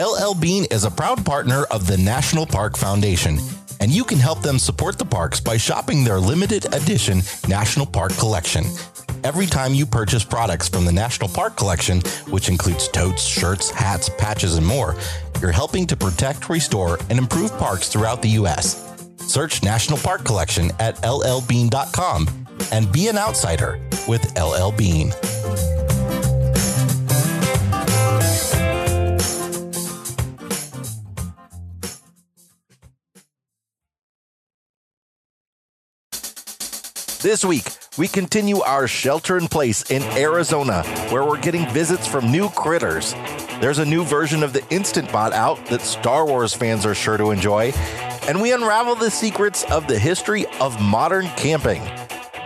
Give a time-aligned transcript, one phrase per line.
[0.00, 3.38] LL Bean is a proud partner of the National Park Foundation,
[3.80, 8.16] and you can help them support the parks by shopping their limited edition National Park
[8.16, 8.64] Collection.
[9.24, 12.00] Every time you purchase products from the National Park Collection,
[12.30, 14.96] which includes totes, shirts, hats, patches, and more,
[15.42, 18.90] you're helping to protect, restore, and improve parks throughout the U.S.
[19.18, 22.26] Search National Park Collection at llbean.com
[22.72, 23.78] and be an outsider
[24.08, 25.12] with LL Bean.
[37.22, 37.66] This week,
[37.98, 43.12] we continue our shelter in place in Arizona, where we're getting visits from new critters.
[43.60, 47.18] There's a new version of the Instant Pot out that Star Wars fans are sure
[47.18, 47.72] to enjoy,
[48.26, 51.82] and we unravel the secrets of the history of modern camping.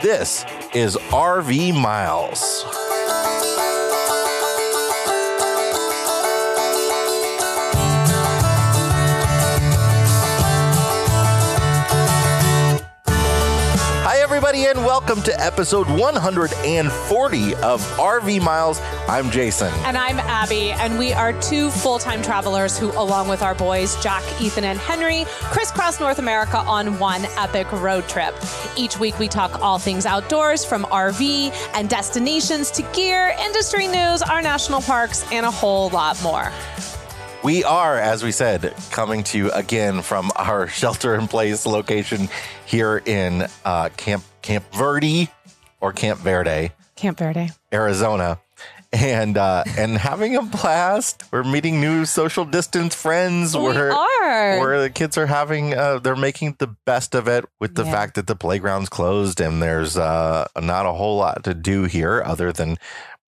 [0.03, 2.84] This is RV Miles.
[14.35, 18.81] Everybody, and welcome to episode 140 of RV Miles.
[19.07, 19.73] I'm Jason.
[19.85, 23.95] And I'm Abby, and we are two full time travelers who, along with our boys,
[24.03, 28.35] Jack, Ethan, and Henry, crisscross North America on one epic road trip.
[28.77, 34.21] Each week, we talk all things outdoors from RV and destinations to gear, industry news,
[34.21, 36.51] our national parks, and a whole lot more.
[37.45, 42.31] We are, as we said, coming to you again from our shelter in place location
[42.67, 45.31] here in uh, Camp Camp Verde
[45.81, 47.51] or Camp Verde, Camp Verde.
[47.73, 48.39] Arizona,
[48.93, 51.25] and uh, and having a blast.
[51.33, 53.57] We're meeting new social distance friends.
[53.57, 54.59] We We're are.
[54.61, 57.93] where the kids are having uh, they're making the best of it with the Yeah.
[57.93, 62.23] fact that the playground's closed and there's uh, not a whole lot to do here
[62.25, 62.77] other than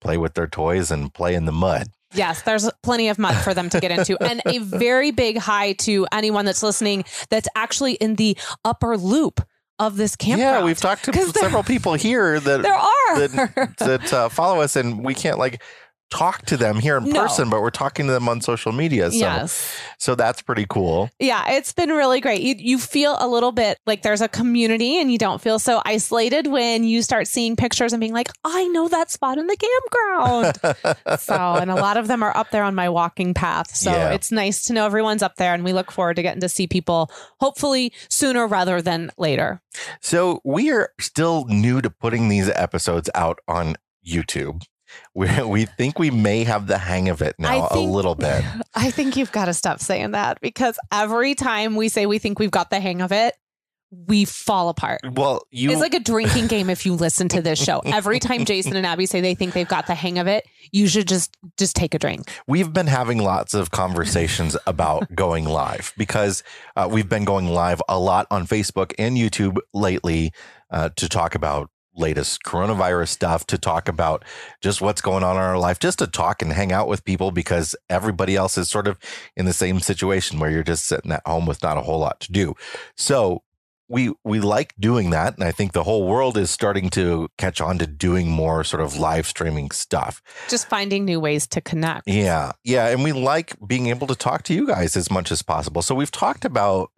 [0.01, 1.87] play with their toys and play in the mud.
[2.17, 4.21] Yes, there's plenty of mud for them to get into.
[4.21, 9.41] And a very big hi to anyone that's listening that's actually in the upper loop
[9.79, 10.59] of this campground.
[10.59, 13.27] Yeah, we've talked to several people here that There are.
[13.27, 15.61] that, that uh, follow us, and we can't like
[16.09, 17.21] talk to them here in No.
[17.21, 19.11] person, but we're talking to them on social media.
[19.11, 19.75] So, yes.
[19.99, 21.09] so that's pretty cool.
[21.19, 22.41] Yeah, it's been really great.
[22.41, 25.81] You, you feel a little bit like there's a community and you don't feel so
[25.85, 29.57] isolated when you start seeing pictures and being like, I know that spot in the
[29.57, 31.19] campground.
[31.19, 33.75] so, and a lot of them are up there on my walking path.
[33.75, 34.11] So Yeah.
[34.11, 36.67] it's nice to know everyone's up there and we look forward to getting to see
[36.67, 39.61] people hopefully sooner rather than later.
[40.01, 43.75] So we are still new to putting these episodes out on
[44.07, 44.63] YouTube.
[45.13, 48.43] We we think we may have the hang of it now think- a little bit.
[48.75, 52.39] I think you've got to stop saying that because every time we say we think
[52.39, 53.35] we've got the hang of it,
[53.89, 54.99] we fall apart.
[55.13, 57.79] Well, you it's like a drinking game if you listen to this show.
[57.85, 60.87] Every time Jason and Abby say they think they've got the hang of it, you
[60.87, 62.29] should just just take a drink.
[62.47, 66.43] we've been having lots of conversations about going live because
[66.75, 70.33] uh, we've been going live a lot on Facebook and YouTube lately
[70.69, 74.23] uh, to talk about latest coronavirus stuff, to talk about
[74.61, 77.31] just what's going on in our life, just to talk and hang out with people
[77.31, 78.97] because everybody else is sort of
[79.35, 82.19] in the same situation where you're just sitting at home with not a whole lot
[82.21, 82.55] to do.
[82.95, 83.43] So
[83.89, 87.61] we we like doing that and i think the whole world is starting to catch
[87.61, 92.05] on to doing more sort of live streaming stuff Just finding new ways to connect.
[92.05, 92.51] yeah.
[92.65, 92.87] Yeah.
[92.89, 95.81] And we like being able to talk to you guys as much as possible.
[95.81, 96.91] So we've talked about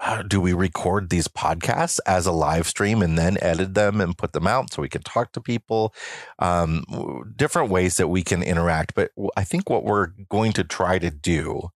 [0.00, 4.16] uh, do we record these podcasts as a live stream and then edit them and
[4.16, 5.94] put them out so we can talk to people?
[6.38, 8.94] Um, different ways that we can interact.
[8.94, 11.68] But I think what we're going to try to do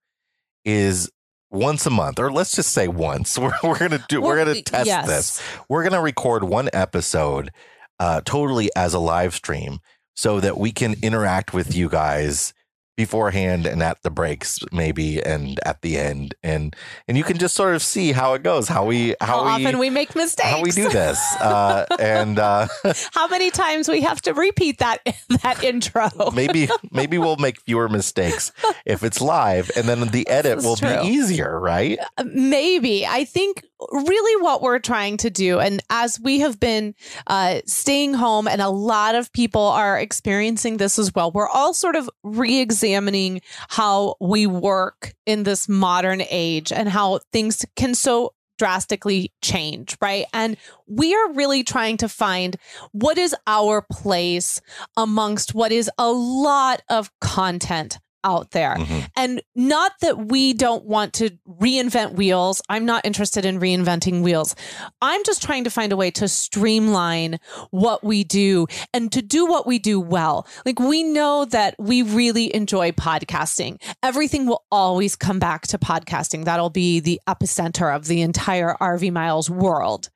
[0.63, 1.11] is
[1.51, 4.55] once a month, or let's just say once, we're, we're going to do, we're going
[4.55, 5.07] to test yes.
[5.07, 7.51] this we're going to record one episode
[7.99, 9.79] uh, totally as a live stream
[10.15, 12.53] so that we can interact with you guys
[12.95, 16.75] beforehand and at the breaks maybe and at the end and
[17.07, 19.65] and you can just sort of see how it goes how we how, How we
[19.65, 20.49] often we make mistakes.
[20.49, 22.67] how we do this uh and uh
[23.13, 24.99] How many times we have to repeat that
[25.43, 26.09] that intro.
[26.33, 28.51] maybe maybe we'll make fewer mistakes
[28.85, 31.01] if it's live and then the edit will true.
[31.01, 33.05] be easier right Maybe.
[33.05, 36.95] I think really what we're trying to do, and as we have been
[37.27, 41.73] uh, staying home, and a lot of people are experiencing this as well, we're all
[41.73, 47.95] sort of re examining how we work in this modern age and how things can
[47.95, 50.25] so drastically change, right?
[50.33, 50.57] And
[50.87, 52.57] we are really trying to find
[52.91, 54.61] what is our place
[54.97, 58.75] amongst what is a lot of content out there.
[58.75, 59.07] Mhm.
[59.15, 62.61] And not that we don't want to reinvent wheels.
[62.69, 64.55] I'm not interested in reinventing wheels.
[65.01, 67.39] I'm just trying to find a way to streamline
[67.71, 70.47] what we do and to do what we do well.
[70.65, 73.81] Like we know that we really enjoy podcasting.
[74.01, 76.45] Everything will always come back to podcasting.
[76.45, 80.09] That'll be the epicenter of the entire RV Miles world.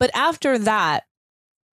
[0.00, 1.04] But after that,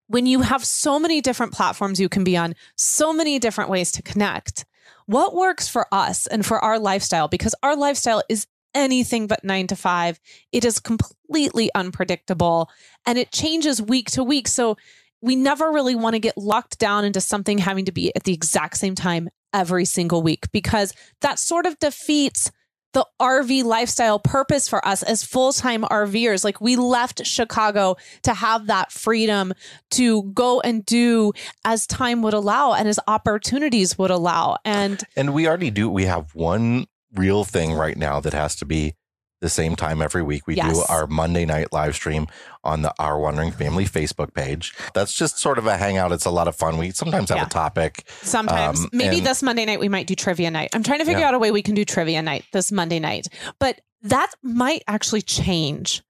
[0.07, 3.91] when you have so many different platforms you can be on, so many different ways
[3.93, 4.65] to connect,
[5.05, 7.27] what works for us and for our lifestyle?
[7.27, 10.19] Because our lifestyle is anything but nine to five.
[10.51, 12.69] It is completely unpredictable
[13.05, 14.47] and it changes week to week.
[14.47, 14.77] So
[15.21, 18.33] we never really want to get locked down into something having to be at the
[18.33, 22.51] exact same time every single week because that sort of defeats
[22.93, 26.43] the RV lifestyle purpose for us as full time RVers.
[26.43, 29.53] Like we left Chicago to have that freedom
[29.91, 31.33] to go and do
[31.65, 34.57] as time would allow and as opportunities would allow.
[34.65, 35.89] And And we already do.
[35.89, 38.95] We have one real thing right now that has to be
[39.41, 40.45] the same time every week.
[40.47, 42.27] We do our Monday night live stream
[42.63, 44.73] on the Our Wandering Family Facebook page.
[44.93, 46.11] That's just sort of a hangout.
[46.11, 46.77] It's a lot of fun.
[46.77, 47.45] We sometimes have Yeah.
[47.47, 48.07] a topic.
[48.21, 50.69] sometimes, Um, maybe and- this Monday night, we might do trivia night.
[50.73, 51.29] I'm trying to figure Yeah.
[51.29, 53.27] out a way we can do trivia night this Monday night.
[53.59, 56.03] But that might actually change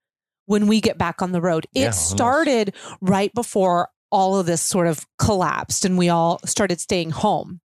[0.45, 1.66] when we get back on the road.
[1.74, 6.81] It Yeah, started right before all of this sort of collapsed and we all started
[6.81, 7.62] staying home.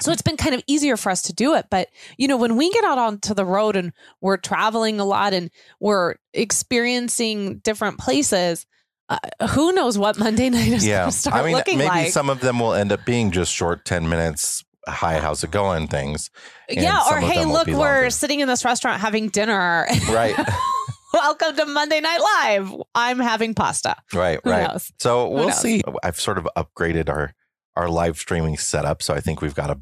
[0.00, 1.66] So it's been kind of easier for us to do it.
[1.70, 1.88] But,
[2.18, 5.50] you know, when we get out onto the road and we're traveling a lot and
[5.80, 8.66] we're experiencing different places,
[9.08, 9.18] uh,
[9.50, 11.00] who knows what Monday night is yeah.
[11.00, 12.12] going to start I mean, looking maybe like.
[12.12, 14.64] some of them will end up being just short 10 minutes.
[14.86, 15.86] Hi, how's it going?
[15.86, 16.30] Things.
[16.68, 18.10] yeah, or hey, look, we're longer.
[18.10, 19.86] sitting in this restaurant having dinner.
[20.10, 20.34] Right.
[21.12, 22.72] Welcome to Monday Night Live.
[22.94, 23.96] I'm having pasta.
[24.12, 24.40] right.
[24.42, 24.68] Who right.
[24.68, 24.90] knows?
[24.98, 25.82] So we'll see.
[26.02, 27.34] I've sort of upgraded our
[27.76, 29.78] our live streaming setup, so I think we've got a,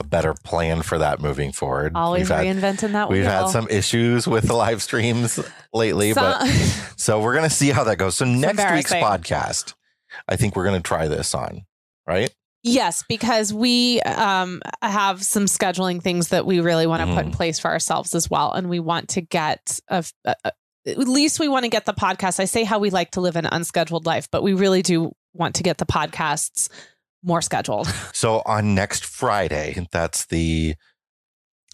[0.00, 1.92] a better plan for that moving forward.
[1.94, 3.30] Always we've had, reinventing that we've wheel.
[3.30, 5.38] had some issues with the live streams
[5.72, 6.46] lately, but
[6.96, 8.16] so we're gonna see how that goes.
[8.16, 9.74] So next week's podcast,
[10.28, 11.62] I think we're gonna try this on,
[12.06, 12.32] right?
[12.64, 17.32] yes, because we um, have some scheduling things that we really want to put in
[17.32, 17.34] Mhm.
[17.34, 20.52] place for ourselves as well, and we want to get a, a- a-
[20.86, 22.38] at least we want to get the podcast.
[22.38, 25.54] I say how we like to live an unscheduled life, but we really do want
[25.56, 26.68] to get the podcasts
[27.22, 27.88] more scheduled.
[28.14, 30.74] So on next Friday, that's the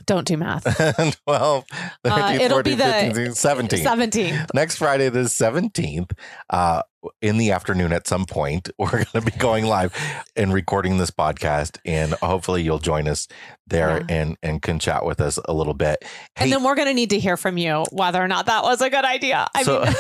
[0.06, 0.64] Don't do math.
[1.26, 1.64] 12,
[2.04, 3.84] 13, it'll be 14, the 15, 17.
[3.84, 4.46] 17th.
[4.54, 6.12] next Friday, the 17th,
[6.50, 6.82] uh,
[7.20, 9.94] in the afternoon at some point, we're going to be going live
[10.36, 11.78] and recording this podcast.
[11.84, 13.28] And hopefully you'll join us
[13.66, 14.06] there Yeah.
[14.08, 16.04] and, and can chat with us a little bit.
[16.36, 18.80] And then we're going to need to hear from you whether or not that was
[18.80, 19.46] a good idea.
[19.54, 19.94] I so, mean,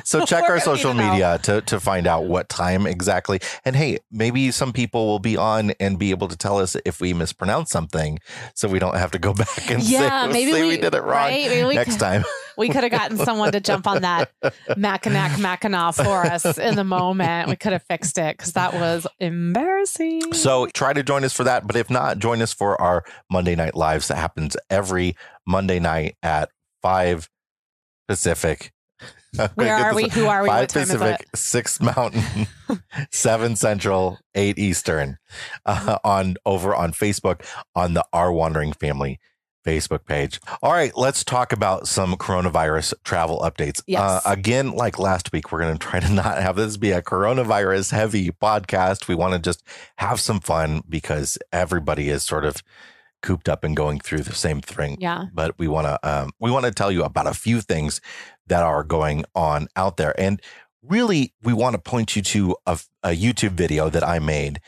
[0.04, 3.40] so check our social media to, to find out what time exactly.
[3.64, 7.00] And hey, maybe some people will be on and be able to tell us if
[7.00, 8.18] we mispronounce something
[8.54, 10.94] so we don't have to go back and yeah, say, maybe say we, we, did
[10.94, 11.74] it wrong Right?
[11.74, 12.24] Next time.
[12.56, 14.30] We could have gotten someone to jump on that
[14.76, 17.48] Mackinac Mackinac for us in the moment.
[17.48, 20.32] We could have fixed it because that was embarrassing.
[20.32, 21.66] So try to join us for that.
[21.66, 25.16] But if not, join us for our Monday night lives that happens every
[25.46, 26.50] Monday night at
[26.82, 27.28] five
[28.08, 28.72] Pacific.
[29.54, 30.08] Where are we?
[30.08, 30.48] Who are we?
[30.48, 32.46] Five What time is Pacific, six Mountain,
[33.10, 35.18] seven Central, eight Eastern,
[35.66, 39.18] uh, on over on Facebook on the Our Wandering Family
[39.64, 40.40] Facebook page.
[40.62, 43.82] All right, let's talk about some coronavirus travel updates.
[43.86, 44.00] Yes.
[44.00, 47.02] Uh, again, like last week, we're going to try to not have this be a
[47.02, 49.08] coronavirus heavy podcast.
[49.08, 49.62] We want to just
[49.98, 52.62] have some fun because everybody is sort of
[53.22, 55.24] cooped up and going through the same thing Yeah.
[55.32, 58.02] but we want to um, we want to tell you about a few things
[58.48, 60.42] that are going on out there and
[60.82, 64.60] really we want to point you to a, a youtube video that i made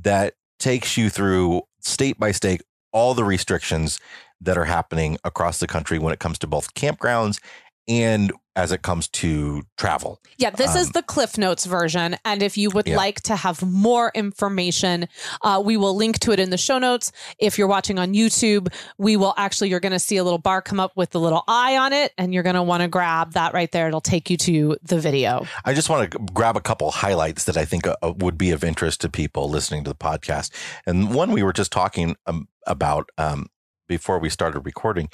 [0.00, 3.98] that takes you through state by state all the restrictions
[4.44, 7.40] that are happening across the country when it comes to both campgrounds
[7.86, 12.16] and as it comes to travel Yeah, this is Um, the Cliff Notes version.
[12.24, 12.96] And if you would Yeah.
[12.96, 15.06] like to have more information,
[15.42, 17.12] uh, we will link to it in the show notes.
[17.38, 20.62] If you're watching on YouTube, we will actually, you're going to see a little bar
[20.62, 23.32] come up with the little eye on it, and you're going to want to grab
[23.34, 23.88] that right there.
[23.88, 25.46] It'll take you to the video.
[25.64, 28.64] I just want to grab a couple highlights that I think uh, would be of
[28.64, 30.50] interest to people listening to the podcast.
[30.86, 33.48] And one we were just talking um, about um,
[33.88, 35.08] before we started recording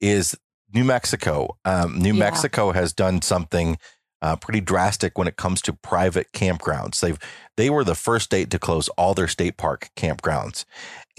[0.00, 0.36] is
[0.74, 1.56] New Mexico.
[1.64, 2.20] Um, New Yeah.
[2.20, 3.78] Mexico has done something
[4.22, 7.00] uh, pretty drastic when it comes to private campgrounds.
[7.00, 7.18] They've
[7.56, 10.64] they were the first state to close all their state park campgrounds,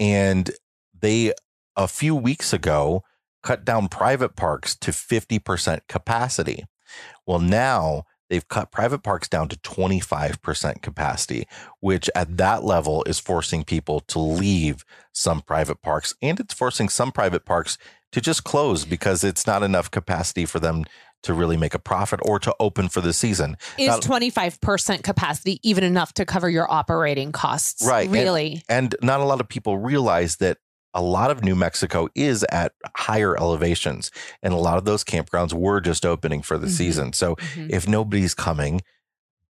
[0.00, 0.50] and
[0.98, 1.32] they
[1.76, 3.02] a few weeks ago
[3.42, 6.64] cut down private parks to fifty percent capacity.
[7.26, 8.04] Well, now
[8.34, 11.46] they've cut private parks down to 25% capacity,
[11.78, 16.16] which at that level is forcing people to leave some private parks.
[16.20, 17.78] And it's forcing some private parks
[18.10, 20.84] to just close because it's not enough capacity for them
[21.22, 23.56] to really make a profit or to open for the season.
[23.78, 27.86] Is Now- 25% capacity even enough to cover your operating costs?
[27.86, 28.64] Right, and- Really?
[28.68, 30.58] And not a lot of people realize that
[30.94, 34.10] a lot of New Mexico is at higher elevations,
[34.42, 36.70] and a lot of those campgrounds were just opening for the Mhm.
[36.70, 37.12] season.
[37.12, 37.70] So Mhm.
[37.70, 38.80] if nobody's coming,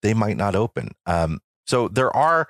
[0.03, 0.93] they might not open.
[1.07, 2.49] Um, so there are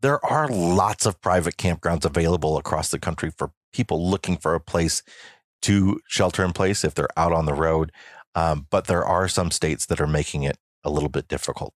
[0.00, 4.60] there are lots of private campgrounds available across the country for people looking for a
[4.60, 5.04] place
[5.62, 7.92] to shelter in place if they're out on the road.
[8.34, 11.72] Um, but there are some states that are making it a little bit difficult.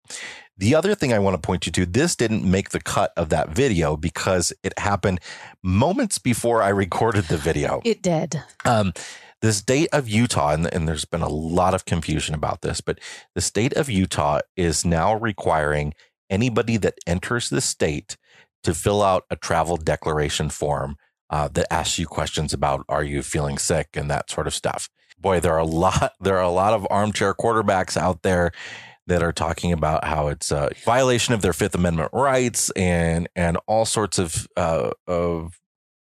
[0.57, 3.29] The other thing I want to point you to this didn't make the cut of
[3.29, 5.19] that video because it happened
[5.61, 7.81] moments before I recorded the video.
[7.83, 8.41] It did.
[8.63, 8.93] Um,
[9.41, 12.99] the state of Utah, and, and there's been a lot of confusion about this, but
[13.35, 15.93] the state of Utah is now requiring
[16.29, 18.17] anybody that enters the state
[18.63, 20.95] to fill out a travel declaration form
[21.29, 24.89] uh, that asks you questions about are you feeling sick and that sort of stuff.
[25.17, 26.13] Boy, there are a lot.
[26.19, 28.51] There are a lot of armchair quarterbacks out there
[29.07, 33.57] that are talking about how it's a violation of their Fifth Amendment rights and and
[33.67, 35.59] all sorts of uh, of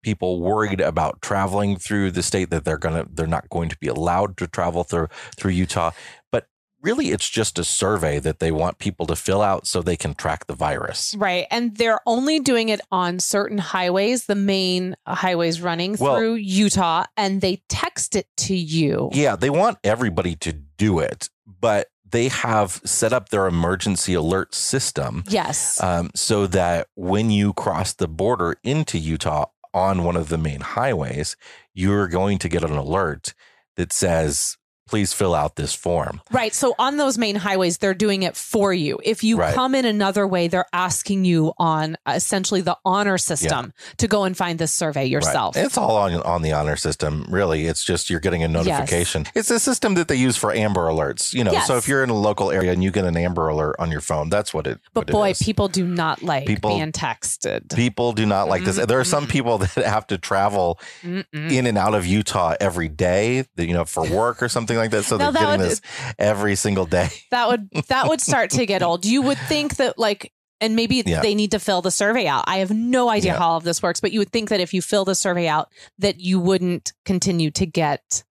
[0.02, 3.88] people worried about traveling through the state that they're gonna they're not going to be
[3.88, 5.90] allowed to travel through through Utah.
[6.32, 6.46] But
[6.80, 10.14] really, it's just a survey that they want people to fill out so they can
[10.14, 11.14] track the virus.
[11.18, 11.46] Right.
[11.50, 17.04] And they're only doing it on certain highways, the main highways running Well- through Utah,
[17.16, 19.10] and they text it to you.
[19.12, 24.54] Yeah, they want everybody to do it, but they have set up their emergency alert
[24.54, 25.82] system Yes.
[25.82, 30.60] um, so that when you cross the border into Utah on one of the main
[30.60, 31.36] highways,
[31.72, 33.32] you're going to get an alert
[33.76, 34.57] that says,
[34.88, 36.20] please fill out this form.
[36.32, 36.54] right.
[36.54, 38.98] So on those main highways, they're doing it for you.
[39.04, 39.54] If you Right.
[39.54, 44.36] come in another way, they're asking you on essentially the honor system to go and
[44.36, 45.54] find this survey yourself.
[45.56, 45.64] Right.
[45.66, 47.66] It's all on, on the honor system, really.
[47.66, 49.26] It's just you're getting a notification.
[49.34, 51.32] It's a system that they use for Amber alerts.
[51.34, 53.76] You know, so if you're in a local area and you get an Amber alert
[53.78, 54.80] on your phone, that's what it.
[54.94, 57.74] But what boy, people do not like People- being texted.
[57.76, 58.76] People do not like this.
[58.76, 61.24] There are some people that have to travel Mm-mm.
[61.52, 65.04] in and out of Utah every day, you know, for work or something like that.
[65.04, 65.80] So Now they're that getting would- this
[66.18, 67.08] every single day.
[67.30, 69.04] that would that would start to get old.
[69.04, 71.20] You would think that like and maybe Yeah.
[71.20, 72.44] they need to fill the survey out.
[72.48, 73.38] I have no idea Yeah.
[73.38, 75.46] how all of this works, but you would think that if you fill the survey
[75.46, 75.68] out
[75.98, 78.24] that you wouldn't continue to get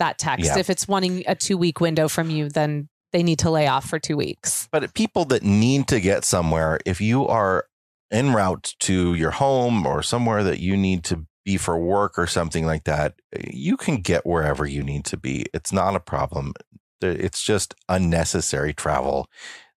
[0.00, 0.46] that text.
[0.46, 0.58] Yeah.
[0.58, 3.88] If it's wanting a 2 week window from you, then they need to lay off
[3.88, 4.68] for 2 weeks.
[4.72, 7.66] But people that need to get somewhere, if you are
[8.10, 12.26] en route to your home or somewhere that you need to be for work or
[12.26, 13.14] something like that,
[13.50, 15.46] you can get wherever you need to be.
[15.54, 16.52] It's not a problem.
[17.00, 19.30] It's just unnecessary travel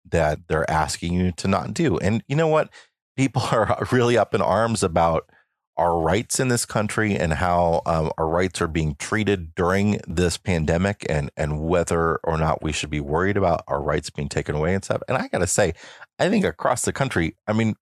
[0.04, 1.98] that they're asking you to not do.
[2.00, 2.70] And you know what?
[3.16, 5.30] People are really up in arms about
[5.78, 10.36] our rights in this country and how um, our rights are being treated during this
[10.36, 14.56] pandemic and and whether or not we should be worried about our rights being taken
[14.56, 15.02] away and stuff.
[15.08, 15.72] And I got to say,
[16.20, 17.76] I think across the country, I mean,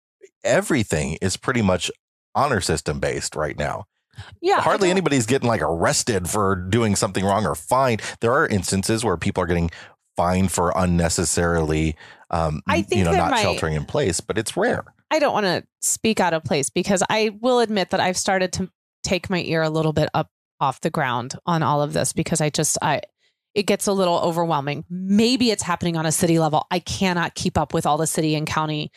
[0.43, 1.89] everything is pretty much
[2.37, 3.87] honor system based right now.
[4.41, 4.61] Yeah.
[4.61, 8.03] Hardly anybody's getting like arrested for doing something wrong or fined.
[8.21, 9.71] There are instances where people are getting
[10.17, 11.97] fined for unnecessarily,
[12.31, 14.85] um, I think you know, not sheltering in place, but it's rare.
[15.11, 18.53] I don't want to speak out of place because I will admit that I've started
[18.55, 18.71] to
[19.03, 22.41] take my ear a little bit up off the ground on all of this because
[22.41, 23.03] I just I
[23.55, 24.85] it gets a little overwhelming.
[24.91, 26.67] Maybe it's happening on a city level.
[26.71, 28.91] I cannot keep up with all the city and county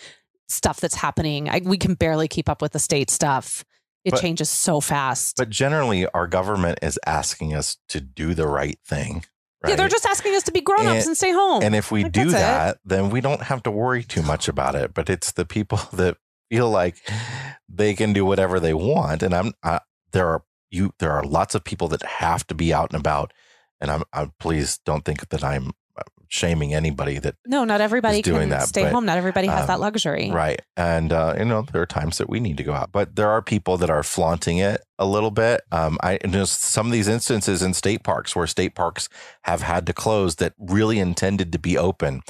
[0.50, 1.50] stuff that's happening.
[1.50, 3.63] I, we can barely keep up with the state stuff.
[4.06, 5.36] It But- changes so fast.
[5.38, 9.25] But generally, our government is asking us to do the right thing.
[9.62, 9.72] Right?
[9.72, 11.62] Yeah, they're just asking us to be grown ups And- and, stay home.
[11.63, 12.38] and if we Like, do that's it.
[12.38, 14.94] that, then we don't have to worry too much about it.
[14.94, 16.18] But it's the people that
[16.50, 16.98] feel like
[17.68, 19.82] they can do whatever they want, and I'm I,
[20.13, 23.34] there are you there are lots of people that have to be out and about,
[23.82, 25.74] and I'm I, please don't think that I'm
[26.29, 29.05] shaming anybody that no, not everybody doing can that, stay but, home.
[29.05, 30.31] Not everybody has um, that luxury.
[30.31, 30.62] Right.
[30.77, 33.29] And, uh, you know, there are times that we need to go out, but there
[33.29, 35.62] are people that are flaunting it a little bit.
[35.71, 39.09] Um, I just some of these instances in state parks where state parks
[39.43, 42.21] have had to close that really intended to be open.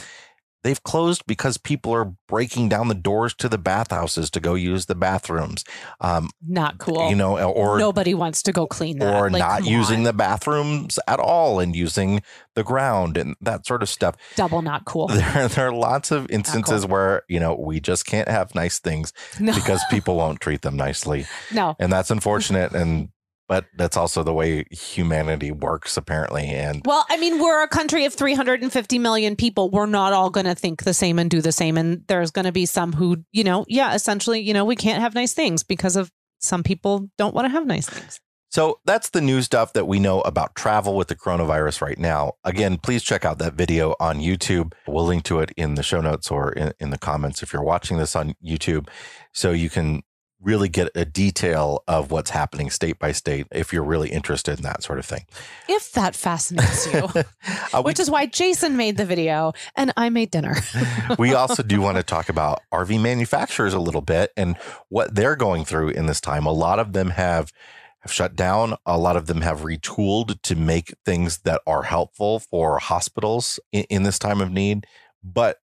[0.62, 4.88] They've closed because people are breaking down the doors to the bathhouses to go use
[4.88, 5.64] the bathrooms.
[6.02, 7.10] Um, Not cool.
[7.10, 9.16] you know, or Nobody wants to go clean that.
[9.16, 10.04] or Like, not using on.
[10.04, 12.22] the bathrooms at all and using
[12.56, 14.16] the ground and that sort of stuff.
[14.36, 15.08] double not cool.
[15.20, 19.14] There, there are lots of instances where, you know, we just can't have nice things
[19.40, 21.26] No, because people won't treat them nicely.
[21.54, 21.76] no.
[21.80, 22.74] And that's unfortunate.
[22.74, 23.10] And
[23.50, 26.46] but that's also the way humanity works, apparently.
[26.46, 29.72] And Well, I mean, we're a country of 350 million people.
[29.72, 31.76] We're not all going to think the same and do the same.
[31.76, 35.02] And there's going to be some who, you know, yeah, essentially, you know, we can't
[35.02, 38.22] have nice things because of some people don't want to have nice things.
[38.52, 42.34] So that's the new stuff that we know about travel with the coronavirus right now.
[42.44, 44.74] Again, please check out that video on YouTube.
[44.88, 47.64] We'll link to it in the show notes or in, in the comments if you're
[47.64, 48.88] watching this on YouTube.
[49.34, 50.02] So you can
[50.42, 54.64] really get a detail of what's happening state by state if you're really interested in
[54.64, 55.26] that sort of thing.
[55.68, 57.08] If that fascinates you,
[57.72, 60.56] Uh, we, which is why Jason made the video and I made dinner.
[61.20, 64.58] we also do want to talk about RV manufacturers a little bit and
[64.90, 66.46] what they're going through in this time.
[66.46, 67.52] A lot of them have
[68.00, 68.76] have shut down.
[68.86, 73.84] A lot of them have retooled to make things that are helpful for hospitals in,
[73.90, 74.88] in this time of need.
[75.24, 75.58] But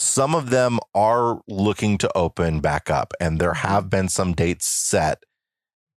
[0.00, 3.68] some of them are looking to open back up, and there mm-hmm.
[3.68, 5.24] have been some dates set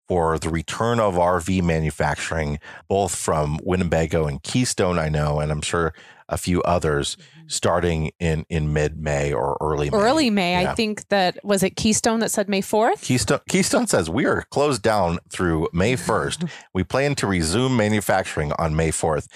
[0.08, 5.62] for the return of RV manufacturing, both from Winnebago and Keystone, I know, and I'm
[5.62, 5.94] sure
[6.28, 7.48] a few others mm-hmm.
[7.48, 9.96] starting in in mid May or early May.
[9.96, 10.72] Early May, Yeah.
[10.72, 13.02] I think that was it Keystone that said May 4th?
[13.02, 16.50] Keystone Keystone says we are closed down through May 1st.
[16.74, 19.28] we plan to resume manufacturing on May 4th.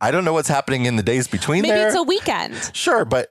[0.00, 1.88] I don't know what's happening in the days between Maybe there.
[1.88, 2.70] it's a weekend.
[2.72, 3.30] sure, but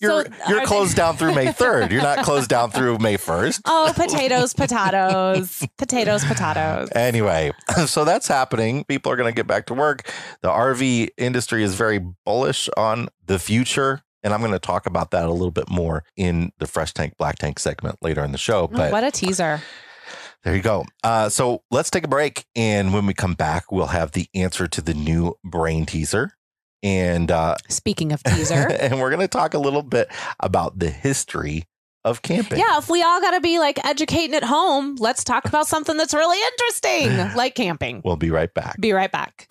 [0.00, 1.90] you're So, you're are they- closed down through May 3rd.
[1.90, 3.60] You're not closed down through May 1st.
[3.66, 6.88] Oh, potatoes, potatoes, potatoes, potatoes.
[6.94, 7.52] Anyway,
[7.86, 8.84] so that's happening.
[8.84, 10.10] People are going to get back to work.
[10.42, 14.02] The RV industry is very bullish on the future.
[14.22, 17.14] And I'm going to talk about that a little bit more in the Fresh Tank
[17.18, 18.64] Black Tank segment later in the show.
[18.64, 19.62] Oh, But what a teaser.
[20.44, 20.84] there you go.
[21.02, 22.44] Uh, so let's take a break.
[22.54, 26.32] And when we come back, we'll have the answer to the new brain teaser.
[26.82, 28.68] And uh, Speaking of teaser.
[28.70, 30.08] and we're going to talk a little bit
[30.40, 31.64] about the history
[32.04, 32.58] of camping.
[32.58, 35.96] Yeah, if we all got to be like educating at home, let's talk about something
[35.96, 38.00] that's really interesting, like camping.
[38.04, 38.80] We'll be right back.
[38.80, 39.46] Be right back.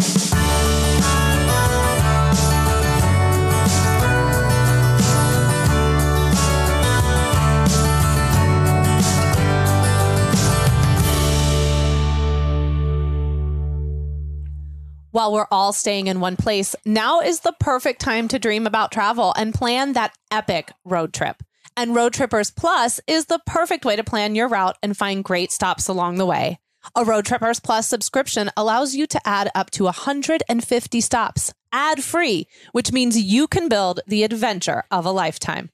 [15.12, 18.92] While we're all staying in one place, now is the perfect time to dream about
[18.92, 21.42] travel and plan that epic road trip.
[21.76, 25.88] And Roadtrippers Plus is the perfect way to plan your route and find great stops
[25.88, 26.60] along the way.
[26.96, 32.92] A Roadtrippers Plus subscription allows you to add up to 150 stops ad free, which
[32.92, 35.72] means you can build the adventure of a lifetime.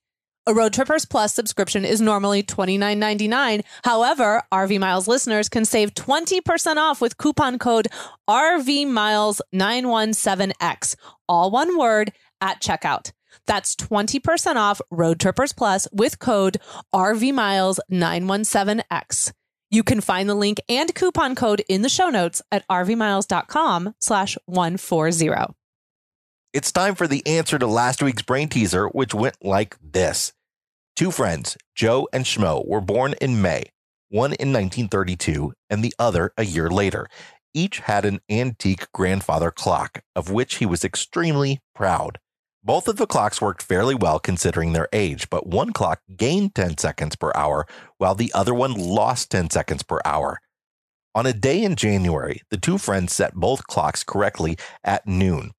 [0.47, 3.63] A Roadtrippers Plus subscription is normally $29.99.
[3.83, 7.87] However, RV Miles listeners can save 20% off with coupon code
[8.29, 10.95] RVMiles917X,
[11.27, 13.11] all one word, at checkout.
[13.47, 16.57] That's 20% off Roadtrippers Plus with code
[16.93, 19.33] RVMiles917X.
[19.71, 24.37] You can find the link and coupon code in the show notes at rvmiles.com slash
[24.45, 25.55] 140.
[26.55, 30.31] It's time for the answer to last week's brain teaser, which went like this.
[30.95, 33.65] Two friends, Joe and Schmo, were born in May,
[34.07, 37.09] one in 1932 and the other a year later.
[37.53, 42.19] Each had an antique grandfather clock, of which he was extremely proud.
[42.63, 46.77] Both of the clocks worked fairly well considering their age, but one clock gained 10
[46.77, 47.65] seconds per hour,
[47.97, 50.39] while the other one lost 10 seconds per hour.
[51.15, 55.51] On a day in January, the two friends set both clocks correctly at noon.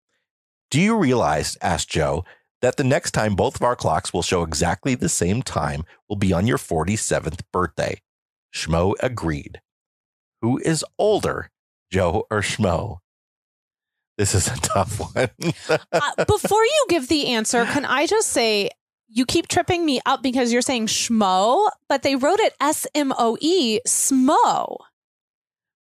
[0.71, 2.25] Do you realize, asked Joe,
[2.63, 6.17] that the next time both of our clocks will show exactly the same time will
[6.17, 8.01] be on your 47th birthday?
[8.55, 9.61] Schmo agreed.
[10.43, 11.51] Who is older,
[11.91, 12.99] Joe or Schmo?
[14.19, 15.29] This is a tough one.
[15.93, 18.71] uh, before you give the answer, can I just say
[19.09, 23.13] you keep tripping me up because you're saying schmo, but they wrote it S M
[23.19, 24.79] O E, smo.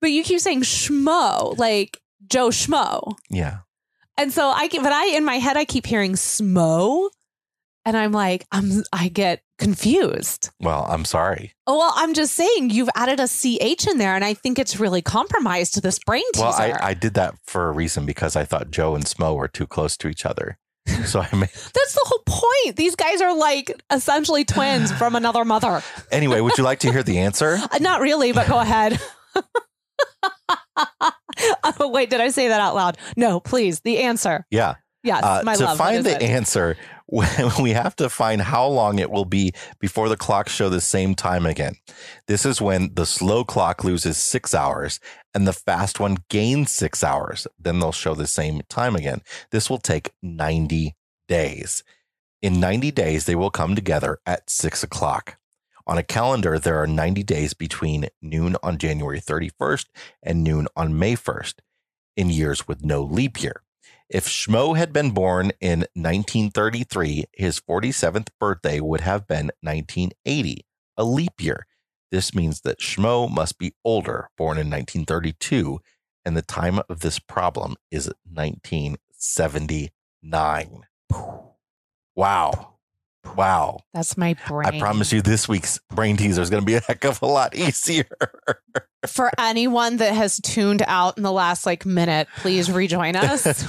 [0.00, 3.16] But you keep saying schmo, like Joe Schmo.
[3.30, 3.58] yeah.
[4.16, 7.10] And so I get, but I, in my head, I keep hearing smo.
[7.86, 10.50] And I'm like, I'm, I get confused.
[10.58, 11.52] Well, I'm sorry.
[11.66, 14.80] Oh, well, I'm just saying you've added a CH in there, and I think it's
[14.80, 16.46] really compromised this brain teaser.
[16.46, 19.48] Well, I, I did that for a reason because I thought Joe and Smo were
[19.48, 20.58] too close to each other.
[21.06, 21.50] So I made.
[21.50, 22.76] That's the whole point.
[22.76, 25.82] These guys are like essentially twins from another mother.
[26.10, 27.58] Anyway, would you like to hear the answer?
[27.80, 28.98] Not really, but go ahead.
[31.80, 32.98] oh, wait, did I say that out loud?
[33.16, 33.80] No, please.
[33.80, 34.46] The answer.
[34.50, 34.74] Yeah.
[35.02, 35.76] Yes, Uh, my to love.
[35.76, 36.22] find the it?
[36.22, 36.78] answer,
[37.60, 41.14] we have to find how long it will be before the clocks show the same
[41.14, 41.74] time again.
[42.26, 45.00] This is when the slow clock loses six hours
[45.34, 47.46] and the fast one gains six hours.
[47.58, 49.20] Then they'll show the same time again.
[49.50, 50.94] This will take 90
[51.28, 51.84] days.
[52.40, 55.36] In 90 days, they will come together at six o'clock.
[55.86, 59.84] On a calendar, there are 90 days between noon on January 31st
[60.22, 61.56] and noon on May 1st
[62.16, 63.62] in years with no leap year.
[64.08, 70.64] If Schmo had been born in 1933, his 47th birthday would have been 1980,
[70.96, 71.66] a leap year.
[72.10, 75.80] This means that Schmo must be older, born in 1932,
[76.24, 80.80] and the time of this problem is 1979.
[82.14, 82.73] Wow.
[83.36, 83.80] Wow.
[83.92, 84.74] That's my brain.
[84.74, 87.26] I promise you this week's brain teaser is going to be a heck of a
[87.26, 88.06] lot easier.
[89.06, 93.46] For anyone that has tuned out in the last like minute, please rejoin us.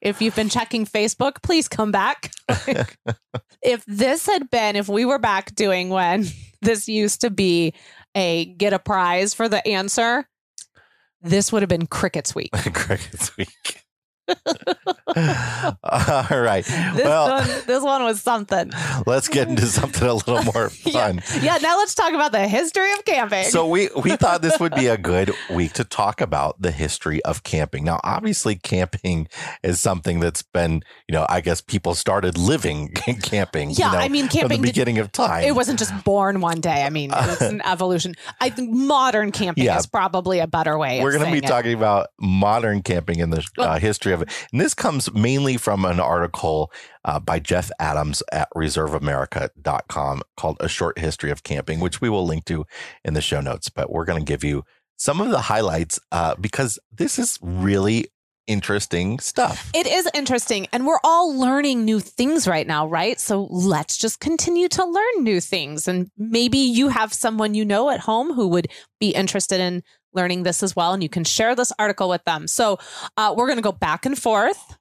[0.00, 2.30] if you've been checking Facebook, please come back.
[3.62, 6.26] if this had been, if we were back doing when
[6.60, 7.74] this used to be
[8.14, 10.28] a get a prize for the answer,
[11.22, 12.50] this would have been Crickets Week.
[12.52, 13.82] Crickets Week.
[15.16, 16.64] All right.
[16.64, 18.72] This well, one, this one was something.
[19.06, 21.20] let's get into something a little more fun.
[21.40, 23.44] Yeah, now let's talk about the history of camping.
[23.44, 27.22] So we we thought this would be a good week to talk about the history
[27.24, 27.84] of camping.
[27.84, 29.28] Now, obviously, camping
[29.62, 33.70] is something that's been, you know, I guess people started living camping.
[33.70, 35.44] Yeah, you know, I mean, camping from the did- beginning of time.
[35.44, 36.84] it wasn't just born one day.
[36.84, 38.14] I mean, it's an evolution.
[38.40, 39.78] I think modern camping Yeah.
[39.78, 41.02] is probably a better way.
[41.02, 41.48] We're going to be it.
[41.48, 44.30] talking about modern camping in the uh, history of it.
[44.52, 46.70] And this comes mainly from an article
[47.04, 52.26] uh, by Jeff Adams at reserveamerica.com called A Short History of Camping, which we will
[52.26, 52.64] link to
[53.04, 53.68] in the show notes.
[53.68, 54.64] But we're going to give you
[54.96, 58.06] some of the highlights uh, because this is really
[58.46, 59.70] interesting stuff.
[59.74, 63.18] It is interesting, and we're all learning new things right now, right?
[63.18, 65.88] So let's just continue to learn new things.
[65.88, 68.68] And maybe you have someone you know at home who would
[69.00, 69.82] be interested in
[70.14, 72.46] learning this as well, and you can share this article with them.
[72.46, 72.78] So
[73.16, 74.76] uh, we're going to go back and forth.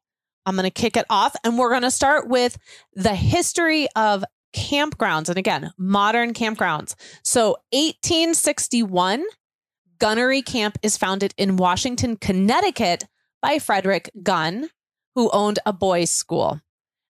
[0.45, 2.57] I'm going to kick it off, and we're going to start with
[2.93, 4.23] the history of
[4.55, 5.29] campgrounds.
[5.29, 6.95] And again, modern campgrounds.
[7.23, 9.23] So 1861,
[9.99, 13.05] Gunnery Camp is founded in Washington, Connecticut
[13.41, 14.69] by Frederick Gunn,
[15.15, 16.59] who owned a boys' school.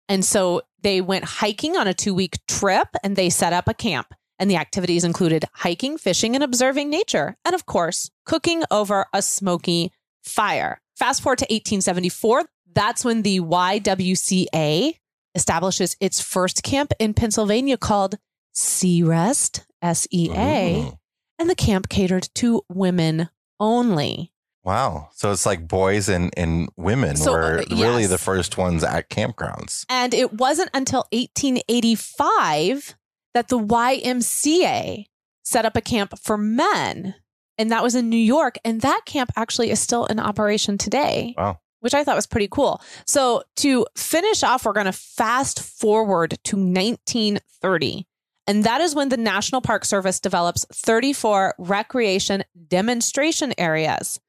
[0.07, 3.73] And so they went hiking on a two week trip and they set up a
[3.73, 4.13] camp.
[4.39, 7.35] And the activities included hiking, fishing, and observing nature.
[7.45, 9.91] And of course, cooking over a smoky
[10.23, 10.81] fire.
[10.95, 12.45] Fast forward to 1874.
[12.73, 14.93] That's when the YWCA
[15.35, 18.15] establishes its first camp in Pennsylvania called
[18.53, 20.81] Sea Rest, S E A.
[20.81, 20.99] Ooh.
[21.37, 24.33] And the camp catered to women only.
[24.63, 25.09] Wow.
[25.13, 29.09] So it's like boys and, and women So, were uh, really the first ones at
[29.09, 29.85] campgrounds.
[29.89, 32.95] And it wasn't until 1885
[33.39, 35.05] that the YMCA
[35.43, 37.15] set up a camp for men.
[37.57, 38.57] And that was in New York.
[38.65, 41.35] And that camp actually is still in operation today.
[41.37, 41.59] Wow.
[41.79, 42.81] Which I thought was pretty cool.
[43.05, 48.05] So, to finish off, we're going to fast forward to 1930.
[48.45, 54.19] And that is when the National Park Service develops 34 recreation demonstration areas,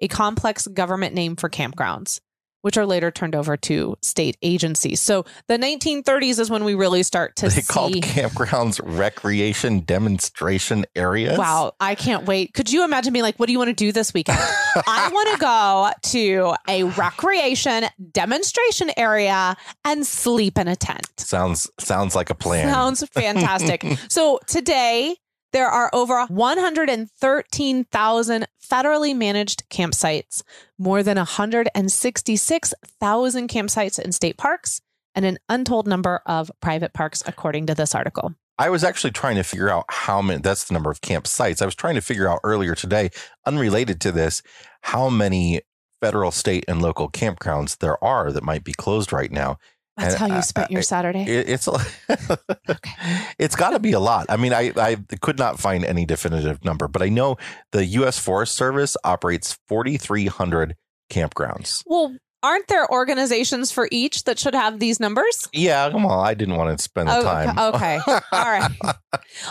[0.00, 2.18] a complex government name for campgrounds,
[2.66, 5.00] which are later turned over to state agencies.
[5.00, 7.72] So the 1930s is when we really start to They see.
[7.72, 11.38] called campgrounds recreation demonstration areas.
[11.38, 12.54] Wow, I can't wait.
[12.54, 14.40] Could you imagine being like, what do you want to do this weekend?
[14.88, 21.06] I want to go to a recreation demonstration area and sleep in a tent.
[21.18, 22.68] Sounds sounds like a plan.
[22.68, 23.86] Sounds fantastic.
[24.08, 25.14] so today,
[25.56, 30.42] there are over 113,000 federally managed campsites,
[30.76, 34.82] more than 166,000 campsites in state parks,
[35.14, 38.34] and an untold number of private parks, according to this article.
[38.58, 41.62] I was actually trying to figure out how many that's the number of campsites.
[41.62, 43.08] I was trying to figure out earlier today,
[43.46, 44.42] unrelated to this,
[44.82, 45.62] how many
[46.02, 49.56] federal, state, and local campgrounds there are that might be closed right now.
[49.96, 51.22] That's And how you I- spent your Saturday.
[51.22, 51.68] It, it's
[53.38, 54.26] it's got to be a lot.
[54.28, 57.36] I mean, I I could not find any definitive number, but I know
[57.72, 58.18] the U.S.
[58.18, 60.76] Forest Service operates forty three hundred
[61.10, 61.82] campgrounds.
[61.86, 62.14] well,
[62.46, 65.48] aren't there organizations for each that should have these numbers?
[65.52, 66.26] Yeah, come on.
[66.26, 67.58] I didn't want to spend the Oh, time.
[67.74, 67.98] okay.
[68.06, 68.70] All right.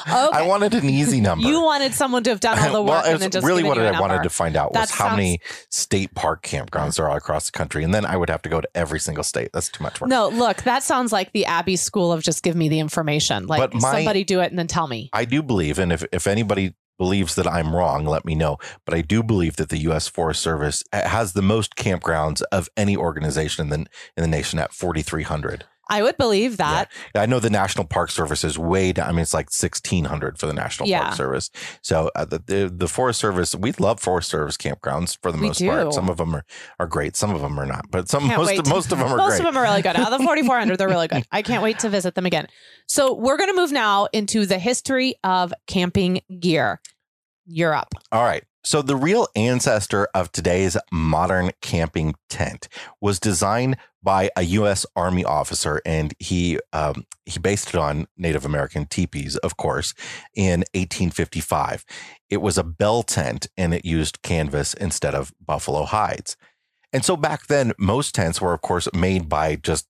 [0.07, 1.47] I wanted an easy number.
[1.47, 3.77] You wanted someone to have done all the work well, and then just really what
[3.77, 7.17] I I wanted to find out was That how many state park campgrounds there are
[7.17, 9.49] across the country, and then I would have to go to every single state.
[9.53, 10.09] That's too much work.
[10.09, 13.47] No, look, that sounds like the Abby School of just give me the information.
[13.47, 15.09] Like my- somebody do it and then tell me.
[15.13, 18.57] I do believe, and if if anybody believes that I'm wrong, let me know.
[18.85, 20.07] But I do believe that the U.S.
[20.07, 24.59] Forest Service eh, has the most campgrounds of any organization in the in the nation
[24.59, 25.65] at 4,300.
[25.89, 26.91] I would believe that.
[27.13, 27.21] Yeah.
[27.21, 29.07] I know the National Park Service is way down.
[29.07, 31.03] I mean, it's like sixteen hundred for the National Yeah.
[31.03, 31.51] Park Service.
[31.81, 35.47] So uh, the, the the Forest Service, we love Forest Service campgrounds for the We
[35.47, 35.85] most part.
[35.85, 35.91] do.
[35.91, 36.45] Some of them are,
[36.79, 37.15] are great.
[37.15, 37.91] Some of them are not.
[37.91, 38.67] But some Can't most wait.
[38.67, 39.39] most of them are Most great.
[39.39, 39.95] of them are really good.
[39.95, 41.23] Out of the 4,400, they're really good.
[41.31, 42.47] I can't wait to visit them again.
[42.87, 46.79] So we're going to move now into the history of camping gear.
[47.47, 47.89] Europe.
[48.11, 48.43] All right.
[48.65, 52.67] So the real ancestor of today's modern camping tent
[52.99, 54.87] was designed by a U.S.
[54.95, 59.93] Army officer, and he um, he based it on Native American teepees, of course,
[60.33, 61.85] in 1855.
[62.31, 66.35] It was a bell tent, and it used canvas instead of buffalo hides.
[66.91, 69.87] And so back then, most tents were, of course, made by just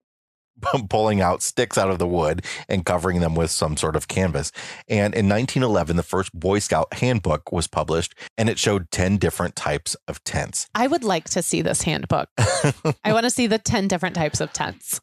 [0.89, 4.51] pulling out sticks out of the wood and covering them with some sort of canvas.
[4.87, 9.55] And in 1911, the first Boy Scout handbook was published, and it showed 10 different
[9.55, 10.67] types of tents.
[10.75, 12.29] I would like to see this handbook.
[12.37, 15.01] I want to see the 10 different types of tents.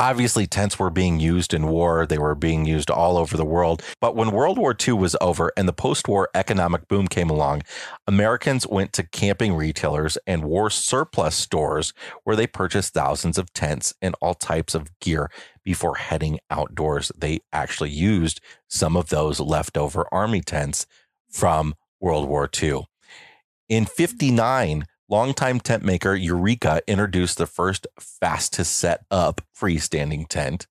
[0.00, 2.06] Obviously, tents were being used in war.
[2.06, 3.82] They were being used all over the world.
[4.00, 7.64] But when World War II was over and the post war economic boom came along,
[8.06, 11.92] Americans went to camping retailers and war surplus stores
[12.24, 15.30] where they purchased thousands of tents and all types of gear
[15.64, 17.12] before heading outdoors.
[17.14, 20.86] They actually used some of those leftover army tents
[21.28, 22.86] from World War II.
[23.68, 30.66] In 59, longtime tent maker Eureka introduced the first fast to set up freestanding tent.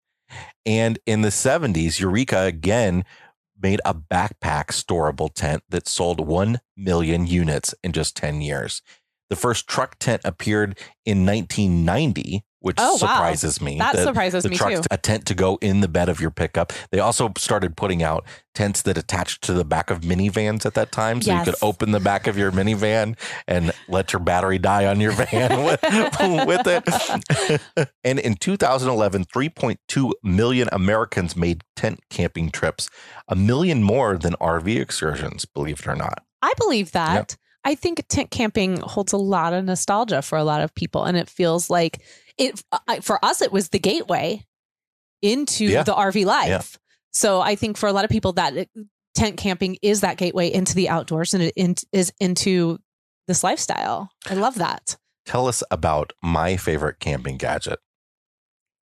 [0.65, 3.03] And in the 70s, Eureka again
[3.61, 8.81] made a backpack storable tent that sold 1 million units in just 10 years.
[9.29, 12.97] The first truck tent appeared in 1990, which Oh, wow.
[12.97, 13.77] surprises me.
[13.77, 14.81] That The- surprises the me truck, too.
[14.91, 16.73] a tent to go in the bed of your pickup.
[16.91, 20.91] They also started putting out tents that attached to the back of minivans at that
[20.91, 21.21] time.
[21.21, 21.45] So Yes.
[21.45, 23.17] you could open the back of your minivan
[23.47, 25.81] and let your battery die on your van with,
[26.47, 27.89] with it.
[28.03, 32.89] and in 2011, 3.2 million Americans made tent camping trips,
[33.29, 36.23] a million more than RV excursions, believe it or not.
[36.41, 37.37] I believe that.
[37.65, 41.17] I think tent camping holds a lot of nostalgia for a lot of people, and
[41.17, 42.01] it feels like
[42.37, 43.41] it I- for us.
[43.41, 44.45] It was the gateway
[45.21, 45.83] into Yeah.
[45.83, 46.47] the RV life.
[46.49, 46.61] Yeah.
[47.11, 48.65] So I think for a lot of people, that uh,
[49.15, 52.79] tent camping is that gateway into the outdoors, and it in, is into
[53.27, 54.09] this lifestyle.
[54.29, 54.95] I love that.
[55.25, 57.79] Tell us about my favorite camping gadget,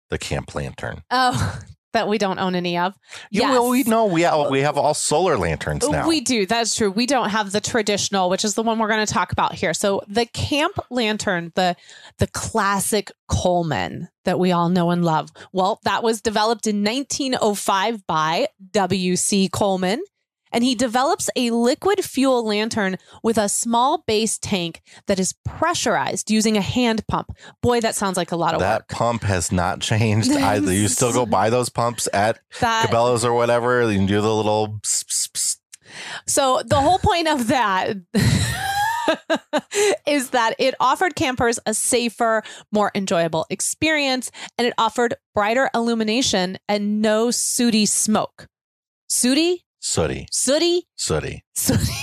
[0.10, 1.02] the camp lantern.
[1.10, 1.60] Oh,
[1.98, 2.94] that we don't own any of.
[3.32, 6.08] Yeah, well, we know we have, we have all solar lanterns now.
[6.08, 6.46] We do.
[6.46, 6.92] That's true.
[6.92, 9.74] We don't have the traditional, which is the one we're going to talk about here.
[9.74, 11.76] So the camp lantern, the
[12.20, 15.32] the classic Coleman that we all know and love.
[15.52, 19.50] Well, that was developed in 1905 by W.C.
[19.50, 20.04] Coleman.
[20.52, 26.32] And he develops a liquid fuel lantern with a small base tank that is pressurized
[26.32, 27.32] using a hand pump.
[27.62, 28.88] Boy, that sounds like a lot of that work.
[28.88, 30.72] That pump has not changed either.
[30.74, 33.90] You still go buy those pumps at That Cabela's or whatever.
[33.90, 35.58] You can do the little pss, pss, pss.
[36.26, 37.96] So the whole point of that
[40.08, 46.58] is that it offered campers a safer, more enjoyable experience, and it offered brighter illumination
[46.68, 48.48] and no sooty smoke.
[49.10, 51.44] Sooty, sooty, sooty, sooty.
[51.56, 51.94] sooty.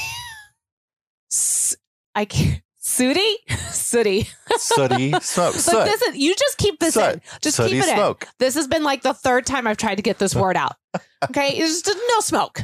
[1.30, 1.76] S-
[2.14, 2.62] I can't.
[2.78, 3.36] Sooty,
[3.70, 4.28] sooty.
[4.58, 5.54] Sooty smoke.
[5.54, 7.14] But this is you just keep this Soot.
[7.14, 7.20] in.
[7.40, 8.14] Just Sooty keep it in.
[8.38, 10.72] This has been like the third time I've tried to get this word out.
[11.30, 12.60] Okay, it's just no smoke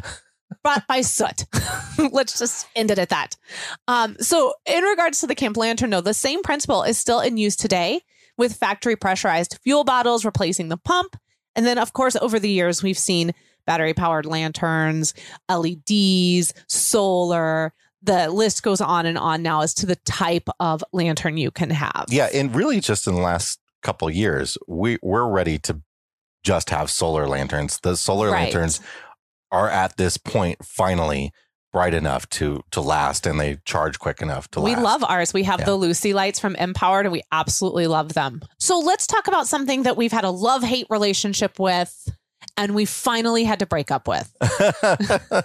[0.63, 1.47] brought by soot.
[2.13, 3.35] Let's just end it at that.
[3.89, 7.39] Um, so, in regards to the camp lantern, though, the same principle is still in
[7.39, 8.03] use today
[8.37, 11.17] with factory pressurized fuel bottles replacing the pump.
[11.57, 13.33] And then, of course, over the years, we've seen
[13.67, 15.15] battery powered lanterns,
[15.49, 17.73] LEDs, solar.
[18.03, 21.71] The list goes on and on now as to the type of lantern you can
[21.71, 22.07] have.
[22.09, 25.81] Yeah, and really just in the last couple of years, we we're ready to
[26.43, 27.79] just have solar lanterns.
[27.83, 28.45] The solar Right.
[28.45, 28.81] lanterns
[29.53, 31.33] are at this point finally
[31.73, 34.83] bright enough to to last and they charge quick enough to We last.
[34.83, 35.33] love ours.
[35.35, 35.67] We have Yeah.
[35.67, 38.41] the Luci lights from MPOWERD and we absolutely love them.
[38.59, 42.09] So let's talk about something that we've had a love hate relationship with
[42.57, 44.35] and we finally had to break up with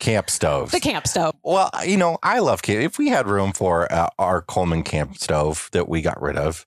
[0.00, 0.72] camp stoves.
[0.72, 1.34] the camp stove.
[1.42, 2.80] Well, you know, I love camp.
[2.80, 6.66] If we had room for uh, our Coleman camp stove that we got rid of,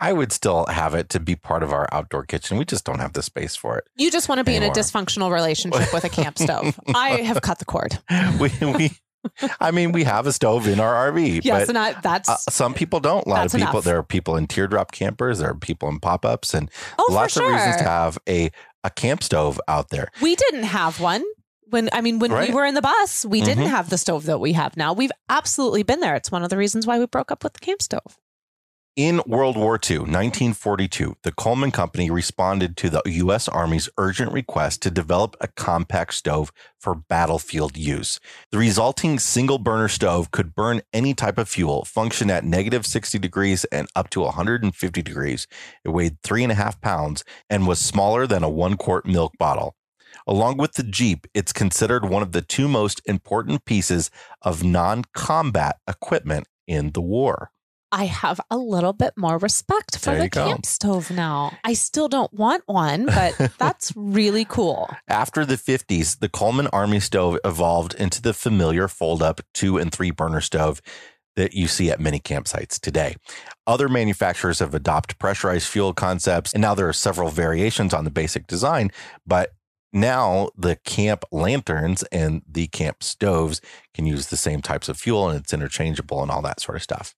[0.00, 2.56] I would still have it to be part of our outdoor kitchen.
[2.56, 3.84] We just don't have the space for it.
[3.96, 6.80] You just want to be in a dysfunctional relationship with a camp stove.
[6.94, 7.98] I have cut the cord.
[8.40, 8.90] We, we,
[9.60, 12.36] I mean, we have a stove in our RV, Yes, but and I, that's uh,
[12.36, 13.26] some people don't.
[13.26, 13.68] A lot of people.
[13.70, 13.84] enough.
[13.84, 15.40] There are people in teardrop campers.
[15.40, 17.44] There are people in pop ups, and oh lots sure.
[17.44, 18.50] of reasons to have a
[18.84, 20.08] a camp stove out there.
[20.22, 21.24] we didn't have one.
[21.68, 22.48] When I mean, when Right.
[22.48, 23.70] we were in the bus, we didn't Mhm.
[23.70, 24.92] have the stove that we have now.
[24.92, 26.16] We've absolutely been there.
[26.16, 28.18] It's one of the reasons why we broke up with the camp stove.
[28.96, 33.46] In World War II, 1942, the Coleman Company responded to the U.S.
[33.46, 38.18] Army's urgent request to develop a compact stove for battlefield use.
[38.50, 43.16] The resulting single burner stove could burn any type of fuel, function at negative 60
[43.20, 45.46] degrees and up to 150 degrees.
[45.84, 49.34] It weighed three and a half pounds and was smaller than a one quart milk
[49.38, 49.76] bottle.
[50.26, 54.10] Along with the Jeep, it's considered one of the two most important pieces
[54.42, 57.52] of non combat equipment in the war.
[57.92, 60.46] I have a little bit more respect for the go.
[60.46, 61.52] camp stove now.
[61.64, 64.88] I still don't want one, but that's really cool.
[65.08, 69.90] After the 50s, the Coleman Army stove evolved into the familiar fold up two and
[69.90, 70.80] three burner stove
[71.36, 73.16] that you see at many campsites today.
[73.66, 78.10] Other manufacturers have adopted pressurized fuel concepts, and now there are several variations on the
[78.10, 78.90] basic design,
[79.26, 79.52] but
[79.92, 83.60] now the camp lanterns and the camp stoves
[83.94, 86.82] can use the same types of fuel and it's interchangeable and all that sort of
[86.82, 87.14] stuff.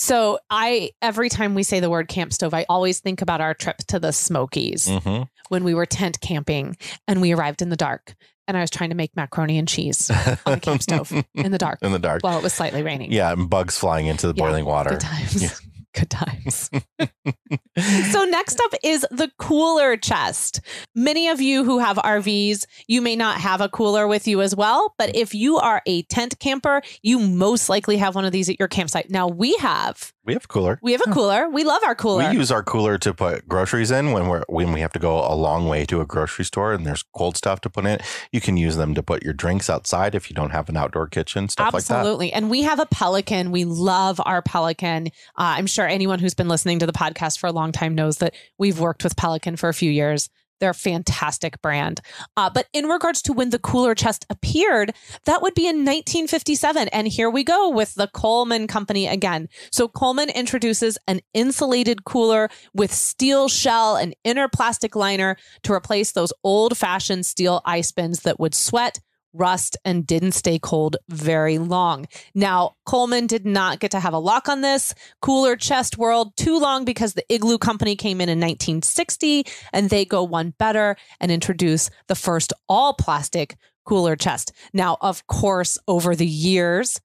[0.00, 3.52] So I every time we say the word camp stove, I always think about our
[3.52, 5.24] trip to the Smokies Mm-hmm.
[5.50, 8.14] when we were tent camping and we arrived in the dark
[8.48, 10.10] and I was trying to make macaroni and cheese
[10.46, 11.80] on a camp stove in the dark.
[11.82, 12.22] in the dark.
[12.22, 13.12] While it was slightly raining.
[13.12, 14.90] Yeah, and bugs flying into the Yeah, boiling water.
[14.90, 15.60] Good times.
[15.92, 16.70] Good times.
[18.12, 20.60] so next up is the cooler chest.
[20.94, 24.54] Many of you who have RVs, you may not have a cooler with you as
[24.54, 28.48] well, but if you are a tent camper, you most likely have one of these
[28.48, 29.10] at your campsite.
[29.10, 30.78] Now we have We have a cooler.
[30.80, 31.48] we have a cooler.
[31.48, 32.30] We love our cooler.
[32.30, 35.18] We use our cooler to put groceries in when we're when we have to go
[35.18, 37.98] a long way to a grocery store and there's cold stuff to put in.
[38.30, 41.08] You can use them to put your drinks outside if you don't have an outdoor
[41.08, 41.98] kitchen, stuff like that.
[41.98, 42.32] Absolutely.
[42.32, 43.50] And we have a Pelican.
[43.50, 45.08] We love our Pelican.
[45.08, 45.10] Uh,
[45.58, 48.34] I'm sure anyone who's been listening to the podcast for a long time knows that
[48.58, 50.28] we've worked with Pelican for a few years.
[50.60, 52.00] They're a fantastic brand.
[52.36, 54.94] Uh, but in regards to when the cooler chest appeared,
[55.24, 56.88] that would be in 1957.
[56.88, 59.48] And here we go with the Coleman Company again.
[59.72, 66.12] So Coleman introduces an insulated cooler with steel shell and inner plastic liner to replace
[66.12, 69.00] those old fashioned steel ice bins that would sweat
[69.32, 72.06] rust and didn't stay cold very long.
[72.34, 76.58] Now, Coleman did not get to have a lock on this cooler chest world too
[76.58, 81.30] long because the Igloo Company came in in 1960 and they go one better and
[81.30, 84.52] introduce the first all plastic cooler chest.
[84.72, 87.00] Now, of course, over the years,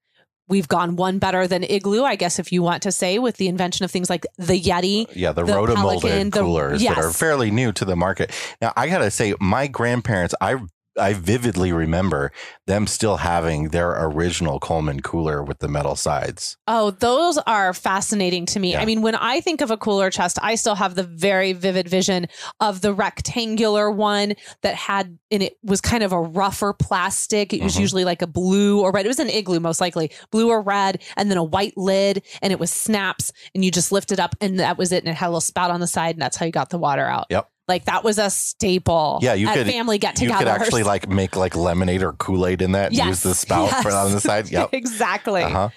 [0.47, 3.47] We've gone one better than Igloo, I guess, if you want to say, with the
[3.47, 5.07] invention of things like the Yeti.
[5.07, 8.31] Uh, yeah, the, The rotomolded Pelican, the- coolers that are fairly new to the market.
[8.61, 10.57] Now, I gotta say, my grandparents, I
[10.97, 12.31] I vividly remember
[12.67, 16.57] them still having their original Coleman cooler with the metal sides.
[16.67, 18.71] Oh, those are fascinating to me.
[18.71, 18.81] Yeah.
[18.81, 21.87] I mean, when I think of a cooler chest, I still have the very vivid
[21.89, 22.27] vision
[22.59, 27.53] of the rectangular one that had, and it was kind of a rougher plastic.
[27.53, 27.79] It was Mhm.
[27.81, 29.05] usually like a blue or red.
[29.05, 32.53] It was an igloo, most likely blue or red, and then a white lid, and
[32.53, 35.03] it was snaps, and you just lift it up, and that was it.
[35.03, 36.77] And it had a little spout on the side, and that's how you got the
[36.77, 37.25] water out.
[37.29, 37.49] Yep.
[37.67, 39.19] Like that was a staple.
[39.21, 40.33] Yeah, you at could- family get together.
[40.33, 43.33] You could actually like make like lemonade or Kool Aid in that and use the
[43.33, 44.49] spout for that on the side.
[44.51, 44.69] Yep.
[44.73, 45.41] exactly.
[45.43, 45.69] Uh-huh.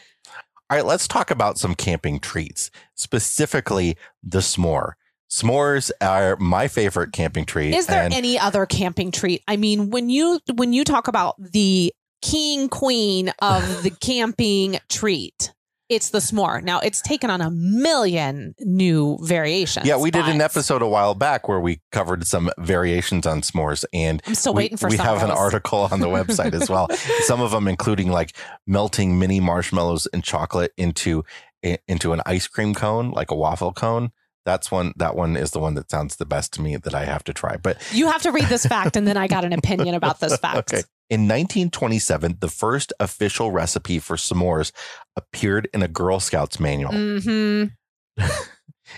[0.70, 4.92] All right, let's talk about some camping treats, specifically the s'more.
[5.31, 7.74] S'mores are my favorite camping treat.
[7.74, 9.42] Is there and any other camping treat?
[9.48, 15.53] I mean, when you when you talk about the king queen of the camping treat,
[15.88, 16.62] it's the s'more.
[16.62, 19.87] Now it's taken on a million new variations.
[19.87, 23.85] yeah, we did an episode a while back where we covered some variations on s'mores,
[23.92, 26.68] and I'm still we, waiting for we have of an article on the website as
[26.68, 26.88] well.
[27.20, 31.24] Some of them including like melting mini marshmallows and chocolate into
[31.62, 34.12] into an ice cream cone, like a waffle cone.
[34.44, 34.92] That's one.
[34.96, 37.35] That one is the one that sounds the best to me that I have to
[37.35, 37.57] try.
[37.57, 40.37] But You have to read this fact, and then I got an opinion about this
[40.38, 40.72] fact.
[40.72, 40.83] Okay.
[41.10, 44.72] In 1927, the first official recipe for s'mores
[45.16, 47.64] appeared in a Girl Scouts manual, hmm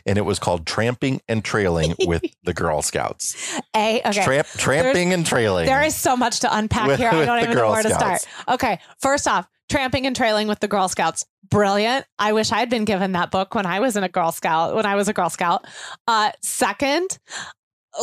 [0.06, 4.24] and it was called "Tramping and Trailing with the Girl Scouts." A okay.
[4.24, 5.66] Tramp, tramping and trailing.
[5.66, 7.10] There is so much to unpack With- here.
[7.10, 8.26] I don't even know Girl where to start.
[8.48, 11.24] Okay, first off, tramping and trailing with the Girl Scouts.
[11.48, 12.06] Brilliant.
[12.18, 14.86] I wish I'd been given that book when I was in a Girl Scout, when
[14.86, 15.64] I was a Girl Scout.
[16.06, 17.18] Uh, second,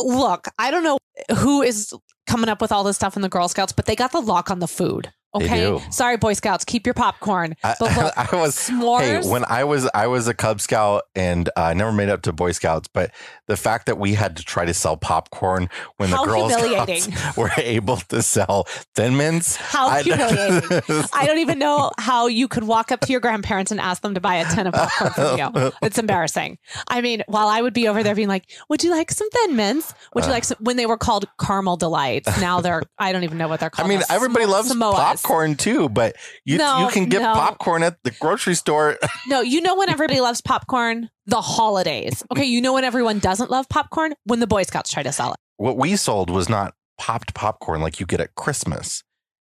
[0.02, 0.98] look, I don't know
[1.36, 1.94] who is
[2.28, 4.50] coming up with all this stuff in the Girl Scouts, but they got the lock
[4.50, 5.12] on the food.
[5.34, 5.78] Okay.
[5.90, 7.54] Sorry, Boy Scouts, keep your popcorn.
[7.62, 9.24] I, But look, I was s'mores.
[9.24, 12.22] Hey, when I was I was a Cub Scout and uh, I never made up
[12.22, 13.10] to Boy Scouts, but
[13.46, 17.00] the fact that we had to try to sell popcorn when How the Girl humiliating.
[17.12, 18.64] Scouts were able to sell
[18.94, 21.04] Thin Mints, How I- humiliating.
[21.12, 24.14] I don't even know how you could walk up to your grandparents and ask them
[24.14, 25.72] to buy a tin of popcorn from you.
[25.82, 26.56] It's embarrassing.
[26.88, 29.56] I mean, while I would be over there being like, "Would you like some Thin
[29.56, 29.92] Mints?
[30.14, 30.34] Would you Uh.
[30.34, 33.60] like some?" When they were called caramel delights, now they're I don't even know what
[33.60, 33.84] they're called.
[33.86, 34.06] I mean, now.
[34.14, 35.17] everybody loves Samoas.
[35.22, 37.32] Popcorn too, but you No, you can get no.
[37.34, 38.96] popcorn at the grocery store.
[39.26, 41.10] No, you know when everybody loves popcorn?
[41.26, 42.24] The holidays.
[42.32, 44.14] Okay, you know when everyone doesn't love popcorn?
[44.24, 45.38] When the Boy Scouts try to sell it.
[45.56, 49.02] what we sold was not popped popcorn like you get at Christmas.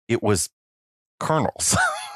[0.07, 0.49] It was
[1.19, 1.75] kernels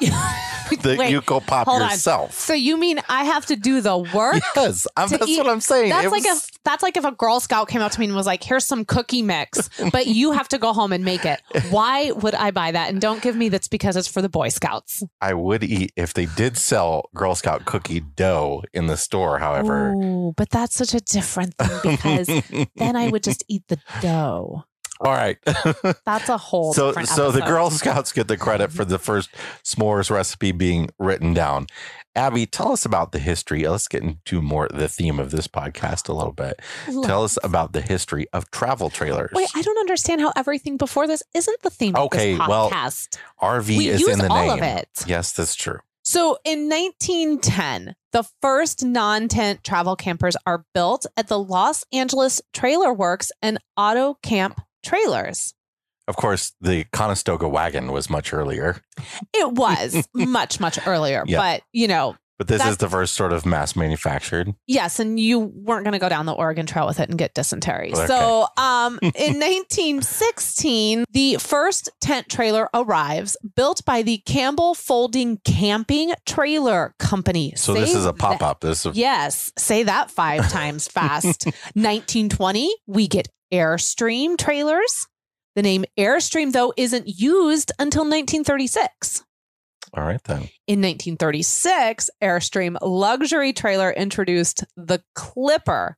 [0.82, 1.90] that Wait, you go pop hold on.
[1.90, 2.32] yourself.
[2.34, 4.42] So you mean I have to do the work?
[4.56, 5.90] Yes, I'm, that's eat- what I'm saying.
[5.90, 8.06] That's It like was- if that's like if a Girl Scout came up to me
[8.06, 11.24] and was like, "Here's some cookie mix, but you have to go home and make
[11.24, 11.40] it."
[11.70, 12.88] Why would I buy that?
[12.90, 15.02] And don't give me that's because it's for the Boy Scouts.
[15.20, 19.38] I would eat if they did sell Girl Scout cookie dough in the store.
[19.38, 22.28] However, Ooh, but that's such a different thing because
[22.76, 24.64] then I would just eat the dough.
[25.00, 25.38] All right.
[26.04, 27.40] That's a whole so different so the.
[27.40, 29.30] Girl Scouts get the credit for the first
[29.62, 31.66] s'mores recipe being written down.
[32.14, 33.68] Abby, tell us about the history.
[33.68, 36.60] Let's get into more the theme of this podcast a little bit.
[37.04, 39.32] Tell us about the history of travel trailers.
[39.34, 42.70] Wait, I don't understand how everything before this isn't the theme Okay, of this well.
[43.42, 44.52] RV we is in the all name.
[44.52, 44.88] of it.
[45.06, 45.80] Yes, that's true.
[46.04, 52.40] So in 1910, the first non tent travel campers are built at the Los Angeles
[52.52, 55.52] Trailer Works and Auto Camp Trailers.
[56.08, 58.80] Of course, the Conestoga wagon was much earlier,
[59.34, 61.38] It was much, much earlier, Yeah.
[61.38, 64.54] but you know, but this is the first sort of mass manufactured.
[64.66, 67.32] yes, and you weren't going to go down the Oregon Trail with it and get
[67.32, 67.94] dysentery.
[67.94, 68.06] Okay.
[68.06, 76.12] So, um, in 1916, the first tent trailer arrives, built by the Campbell Folding Camping
[76.26, 77.54] Trailer Company.
[77.56, 78.60] So this is a pop up.
[78.60, 81.46] This is a- Yes, say that five times fast.
[81.74, 85.06] 1920, we get Airstream trailers.
[85.54, 89.22] The name Airstream, though, isn't used until 1936.
[89.94, 90.48] all right then.
[90.66, 95.96] In 1936, Airstream luxury trailer introduced the Clipper,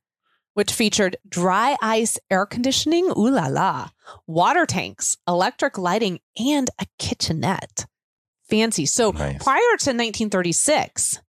[0.53, 3.89] which featured dry ice air conditioning, ooh la la,
[4.27, 7.85] water tanks, electric lighting, and a kitchenette.
[8.49, 8.85] Fancy.
[8.85, 9.43] So Nice.
[9.43, 11.19] prior to 1936,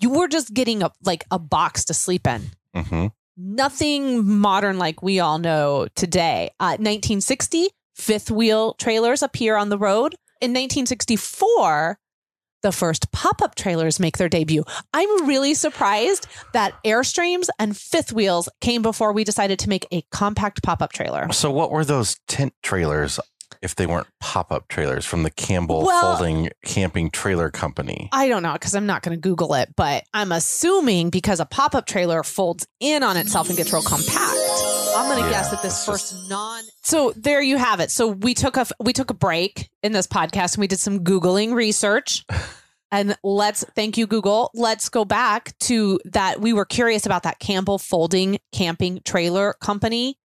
[0.00, 2.42] you were just getting a like a box to sleep in.
[2.74, 3.06] hmm
[3.42, 6.50] Nothing modern like we all know today.
[6.60, 10.14] Uh, 1960, fifth wheel trailers appear on the road.
[10.42, 11.98] In 1964,
[12.62, 14.64] the first pop up trailers make their debut.
[14.92, 20.02] I'm really surprised that Airstreams and fifth wheels came before we decided to make a
[20.10, 21.32] compact pop up trailer.
[21.32, 23.18] So what were those tent trailers
[23.62, 28.08] if they weren't pop up trailers from the Campbell Well- Folding Camping Trailer Company?
[28.12, 31.46] I don't know because I'm not going to Google it, but I'm assuming because a
[31.46, 34.36] pop up trailer folds in on itself and gets real compact.
[34.96, 36.62] I'm going to Yeah, guess that this first just- non.
[36.82, 37.90] So there you have it.
[37.90, 41.00] So we took a we took a break in this podcast and we did some
[41.00, 42.24] googling research.
[42.92, 44.50] And let's thank you, Google.
[44.52, 46.40] Let's go back to that.
[46.40, 50.18] We were curious about that Campbell Folding Camping Trailer Company.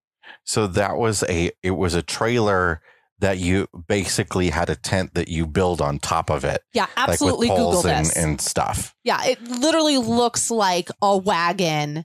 [0.45, 2.81] So that was a it was a trailer
[3.19, 7.47] that you basically had a tent that you build on top of it, Yeah, absolutely.
[7.47, 8.15] like Google and, this.
[8.17, 8.93] and stuff.
[9.03, 12.03] yeah, it literally looks like a wagon,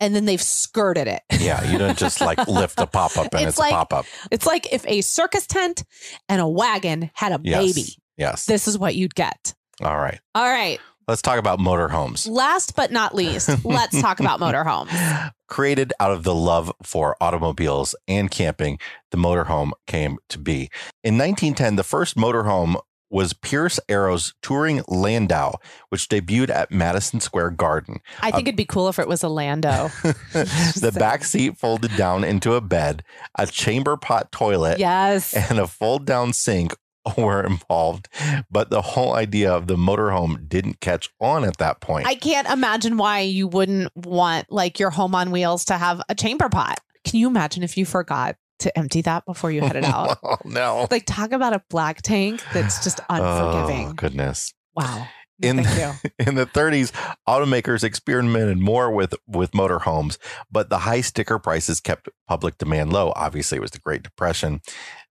[0.00, 1.22] and then they've skirted it.
[1.38, 3.92] Yeah, you don't just like lift a pop up and It's it's, like- a pop
[3.92, 4.06] up.
[4.30, 5.84] It's like if a circus tent
[6.28, 7.64] and a wagon had a Yes.
[7.74, 7.88] baby.
[8.16, 8.46] Yes.
[8.46, 9.54] This is what you'd get.
[9.82, 10.20] All right.
[10.34, 10.78] All right.
[11.10, 12.30] Let's talk about motorhomes.
[12.30, 15.32] Last but not least, let's talk about motorhomes.
[15.48, 18.78] Created out of the love for automobiles and camping,
[19.10, 20.70] the motorhome came to be.
[21.02, 22.80] In 1910, the first motorhome
[23.10, 25.54] was Pierce Arrow's touring Landau,
[25.88, 27.98] which debuted at Madison Square Garden.
[28.20, 29.88] I think it'd be cool if it was a Lando.
[30.32, 33.02] the back seat folded down into a bed,
[33.36, 35.34] a chamber pot toilet, Yes.
[35.34, 36.76] and a fold down sink
[37.18, 38.08] were involved.
[38.50, 42.06] But the whole idea of the motorhome didn't catch on at that point.
[42.06, 46.14] I can't imagine why you wouldn't want like your home on wheels to have a
[46.14, 46.80] chamber pot.
[47.04, 50.18] Can you imagine if you forgot to empty that before you headed out?
[50.24, 50.86] oh, no.
[50.90, 53.94] like talk about a black tank that's just Oh, unforgiving.
[53.94, 54.52] goodness.
[54.74, 55.06] wow.
[55.42, 56.10] In- Thank you.
[56.26, 56.92] In the 30s,
[57.26, 60.18] automakers experimented more with with motorhomes,
[60.52, 63.14] but the high sticker prices kept public demand low.
[63.16, 64.60] Obviously, it was the Great Depression,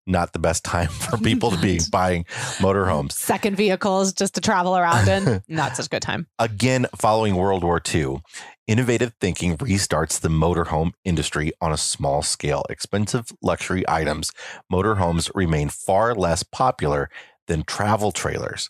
[0.06, 2.24] not the best time for people to be buying
[2.60, 3.14] motorhomes.
[3.14, 5.43] Second vehicles just to travel around in.
[5.47, 6.28] Not such a good time.
[6.38, 8.22] Again, following World War II,
[8.68, 12.64] innovative thinking restarts the motorhome industry on a small scale.
[12.70, 14.32] Expensive luxury items,
[14.72, 17.10] motorhomes remain far less popular
[17.47, 18.70] than travel trailers.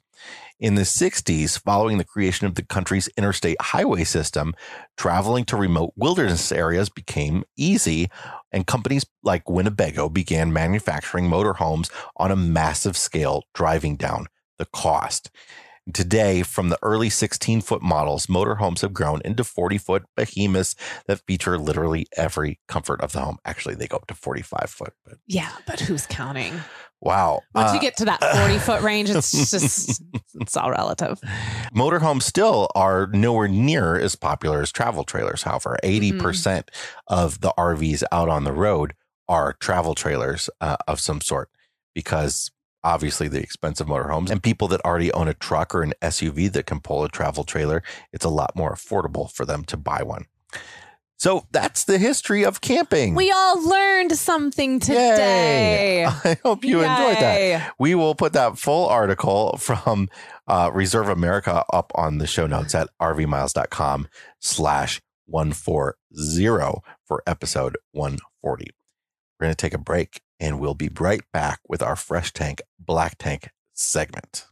[0.59, 4.53] In the 60s, following the creation of the country's interstate highway system,
[4.97, 8.09] traveling to remote wilderness areas became easy,
[8.51, 14.27] and companies like Winnebago began manufacturing motorhomes on a massive scale, driving down
[14.57, 15.29] the cost.
[15.91, 20.75] Today, from the early 16 foot models, motorhomes have grown into 40 foot behemoths
[21.07, 23.37] that feature literally every comfort of the home.
[23.43, 24.93] Actually, they go up to 45 foot.
[25.03, 26.53] But Yeah, but who's counting?
[27.01, 27.41] Wow.
[27.55, 30.01] Once Uh, you get to that 40 foot range, it's just,
[30.35, 31.19] it's all relative.
[31.73, 35.43] motorhomes still are nowhere near as popular as travel trailers.
[35.43, 36.67] However, 80%
[37.07, 38.93] of the RVs out on the road
[39.29, 41.49] are travel trailers uh, of some sort
[41.95, 42.51] because
[42.83, 46.65] obviously the expensive motorhomes and people that already own a truck or an SUV that
[46.65, 50.25] can pull a travel trailer, it's a lot more affordable for them to buy one.
[51.19, 53.13] So that's the history of camping.
[53.13, 56.03] We all learned something today.
[56.03, 56.05] Yay.
[56.23, 57.39] I hope you enjoyed that.
[57.41, 57.61] Yay.
[57.77, 60.07] We will put that full article from
[60.47, 64.07] uh, Reserve America up on the show notes at rvmiles.com
[64.39, 68.67] slash 140 for episode 140.
[69.39, 72.61] We're going to take a break and we'll be right back with our Fresh Tank
[72.79, 74.45] Black Tank segment.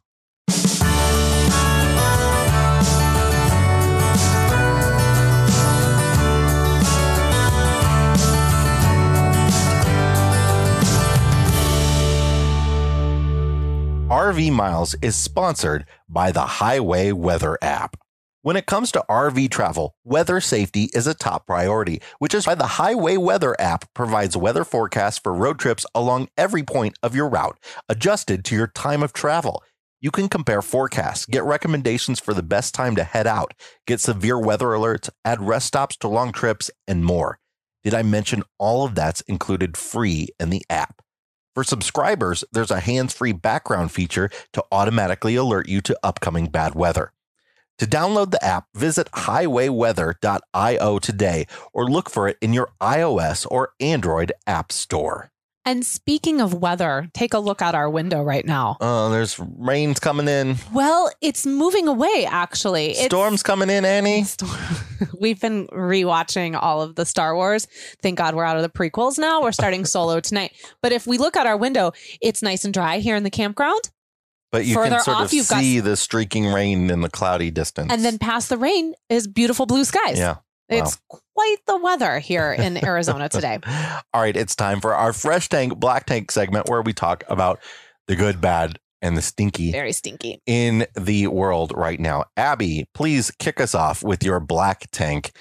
[14.10, 17.98] RV Miles is sponsored by the Highway Weather app.
[18.42, 22.56] When it comes to RV travel, weather safety is a top priority, which is why
[22.56, 27.28] the Highway Weather app provides weather forecasts for road trips along every point of your
[27.28, 29.62] route, adjusted to your time of travel.
[30.00, 33.54] You can compare forecasts, get recommendations for the best time to head out,
[33.88, 37.40] get severe weather alerts, add rest stops to long trips, and more.
[37.84, 41.02] Did I mention all of that's included free in the app?
[41.58, 46.76] For subscribers, there's a hands free background feature to automatically alert you to upcoming bad
[46.76, 47.14] weather.
[47.80, 53.72] To download the app, visit highwayweather.io today or look for it in your iOS or
[53.80, 55.32] Android app store.
[55.68, 58.78] And speaking of weather, take a look out our window right now.
[58.80, 62.92] Oh, there's rain's coming in, Well, it's moving away, actually.
[62.92, 64.24] It's- storms coming in, Annie.
[65.20, 67.68] We've been rewatching all of the Star Wars.
[68.02, 69.42] Thank God we're out of the prequels now.
[69.42, 70.54] We're starting solo tonight.
[70.82, 71.92] But if we look out our window,
[72.22, 73.90] it's nice and dry here in the campground.
[74.54, 77.10] But you Further can sort off, of you've got- see the streaking rain in the
[77.10, 77.92] cloudy distance.
[77.92, 80.18] And then past the rain is beautiful blue skies.
[80.18, 80.38] yeah.
[80.70, 83.60] It's quite the weather here in Arizona today.
[84.14, 87.60] All right, it's time for our Fresh Tank Black Tank segment where we talk about
[88.08, 90.42] the good, bad, and the stinky Very stinky.
[90.46, 92.26] in the world right now.
[92.36, 95.32] Abby, please kick us off with your black tank,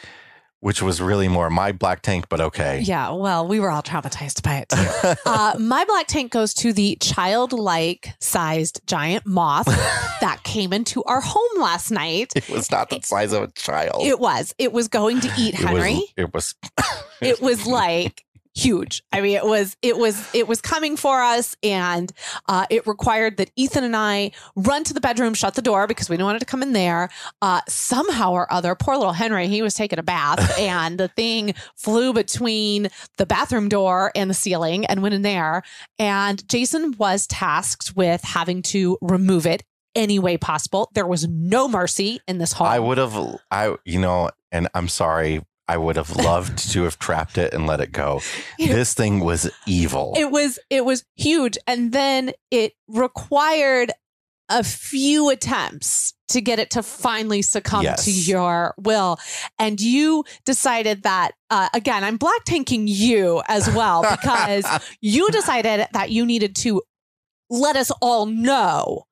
[0.60, 2.80] which was really more my black tank, but okay.
[2.80, 5.14] Yeah, well, we were all traumatized by it too.
[5.30, 9.66] uh, my black tank goes to the childlike sized giant moth
[10.20, 12.32] that came into our home last night.
[12.34, 14.02] it was not the size of a child.
[14.04, 14.54] It was.
[14.58, 16.00] It was going to eat It was- Henry.
[16.16, 16.54] It was,
[17.20, 18.24] it was like
[18.56, 19.02] huge.
[19.12, 22.10] I mean, it was it was it was coming for us, and
[22.48, 26.08] uh, it required that Ethan and I run to the bedroom, shut the door because
[26.08, 27.10] we didn't want it to come in there.
[27.42, 31.54] Uh, somehow or other, poor little Henry, he was taking a bath, and the thing
[31.76, 32.88] flew between
[33.18, 35.62] the bathroom door and the ceiling and went in there.
[35.98, 39.62] And Jason was tasked with having to remove it
[39.94, 40.90] any way possible.
[40.94, 42.68] There was no mercy in this home.
[42.68, 43.14] I would have,
[43.50, 47.66] I, you know, and I'm sorry, I would have loved to have trapped it and
[47.66, 48.20] let it go.
[48.58, 50.14] This thing was evil.
[50.16, 53.92] it was it was huge and then it required
[54.48, 58.04] a few attempts to get it to finally succumb Yes.
[58.04, 59.18] to your will
[59.58, 64.64] and you decided that uh, again i'm black tanking you as well because
[65.00, 66.80] you decided that you needed to
[67.50, 69.04] let us all know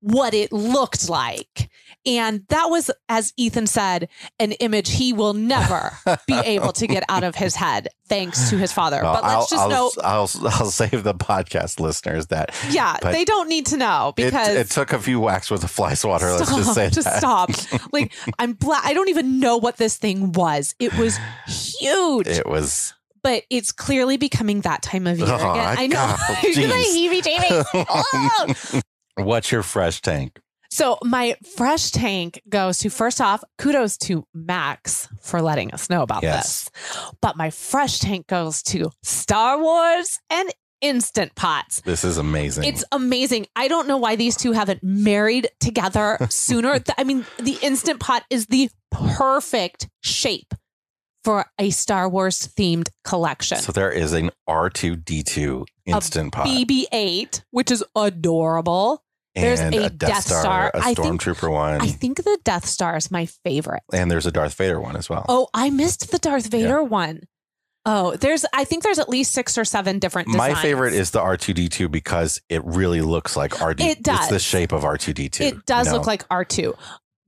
[0.00, 1.68] what it looked like
[2.06, 5.92] and that was as ethan said an image he will never
[6.26, 9.52] be able to get out of his head thanks to his father Well, but let's
[9.52, 13.66] I'll, just know I'll, I'll, I'll save the podcast listeners that yeah, they don't need
[13.66, 16.30] to know it, because it took a few whacks with a fly swatter.
[16.30, 17.18] Let's just Stop, say just that.
[17.18, 17.50] stop.
[17.92, 18.84] Like I'm black.
[18.84, 20.74] I don't even know what this thing was.
[20.78, 22.94] It was huge, It was.
[23.22, 25.74] but it's clearly becoming that time of year Oh, again.
[25.78, 25.94] I know.
[25.96, 26.18] God,
[26.54, 27.64] gonna heebie-jeebies.
[27.74, 28.80] Oh!
[29.24, 30.38] What's your fresh tank?
[30.70, 36.02] So my fresh tank goes to first off, kudos to Max for letting us know
[36.02, 36.64] about Yes.
[36.70, 37.10] this.
[37.22, 40.50] But my fresh tank goes to Star Wars and
[40.80, 41.80] Instant Pots.
[41.80, 42.64] This is amazing.
[42.64, 43.46] It's amazing.
[43.56, 46.78] I don't know why these two haven't married together sooner.
[46.96, 50.54] I mean, the Instant Pot is the perfect shape
[51.24, 53.58] for a Star Wars themed collection.
[53.58, 59.02] so there is an R2D2 instant pot BB 8, which is adorable.
[59.40, 60.70] There's a a Death, Death Star, Star.
[60.74, 63.82] a Stormtrooper one, I think the Death Star is my favorite.
[63.92, 65.24] and there's a Darth Vader one as well.
[65.28, 67.20] Oh, I missed the Darth Vader one.
[67.90, 71.20] Oh, there's, I think there's at least six or seven different My favorite is the
[71.20, 73.80] R2D2 because it really looks like R2.
[73.80, 74.20] It does.
[74.20, 75.40] It's the shape of R2D2.
[75.40, 75.98] It does you know?
[75.98, 76.76] look like R2.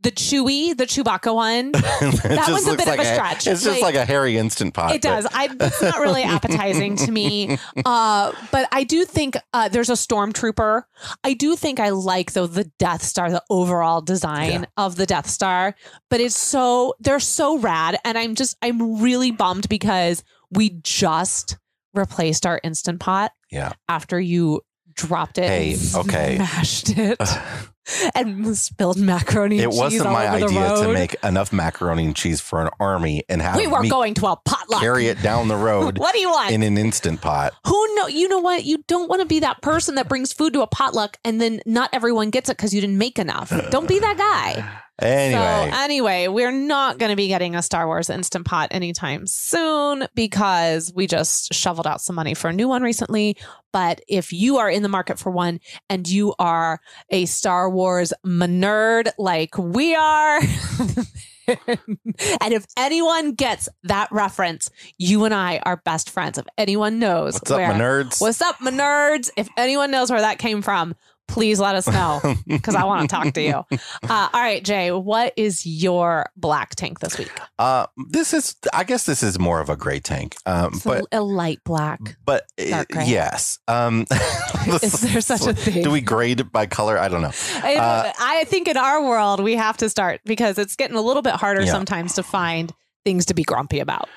[0.02, 1.72] The Chewie, the Chewbacca one.
[1.72, 3.46] that one's a bit of a stretch.
[3.46, 4.94] It's just Like- like a hairy instant pot.
[4.94, 5.26] It does.
[5.30, 7.58] I, it's not really appetizing to me.
[7.84, 10.84] Uh, but I do think uh, there's a stormtrooper.
[11.22, 14.64] I do think I like though the Death Star, the overall design Yeah.
[14.78, 15.74] of the Death Star.
[16.08, 21.58] But it's so they're so rad, and I'm just I'm really bummed because we just
[21.92, 23.72] replaced our instant pot Yeah.
[23.88, 24.62] after you
[24.94, 25.44] dropped it.
[25.48, 26.36] Hey, and okay.
[26.36, 27.18] smashed it
[28.14, 29.58] and spilled macaroni.
[29.58, 33.24] It and cheese wasn't my idea to make enough macaroni and cheese for an army
[33.28, 34.80] and have We were going to a potluck.
[34.80, 36.52] carry it down the road What do you want?
[36.52, 37.52] in an instant pot.
[37.66, 38.06] Who know?
[38.06, 38.64] You know what?
[38.64, 41.60] You don't want to be that person that brings food to a potluck and then
[41.66, 43.52] not everyone gets it because you didn't make enough.
[43.70, 44.80] Don't be that guy.
[45.02, 49.26] Anyway, So anyway, we're not going to be getting a Star Wars Instant Pot anytime
[49.26, 53.38] soon because we just shoveled out some money for a new one recently.
[53.72, 58.12] But if you are in the market for one and you are a Star Wars
[58.24, 60.40] nerd like we are,
[61.48, 66.38] and if anyone gets that reference, you and I are best friends.
[66.38, 68.20] If anyone knows what's up, my nerds?
[68.20, 69.30] What's up, my nerds?
[69.36, 70.94] If anyone knows where that came from,
[71.30, 73.54] please let us know because I want to talk to you.
[74.02, 77.32] Uh, all right, Jay, what is your black tank this week?
[77.58, 80.36] Uh, this is, I guess, this is more of a gray tank.
[80.46, 82.00] Um, It's but a, a light black.
[82.24, 83.06] but uh, gray.
[83.06, 83.58] yes.
[83.68, 84.06] Um,
[84.82, 85.82] Is there such a thing?
[85.82, 86.98] Do we grade by color?
[86.98, 87.32] I don't know.
[87.62, 91.00] I, Uh, I think in our world we have to start because it's getting a
[91.02, 91.72] little bit harder Yeah.
[91.72, 92.72] sometimes to find
[93.04, 94.08] things to be grumpy about.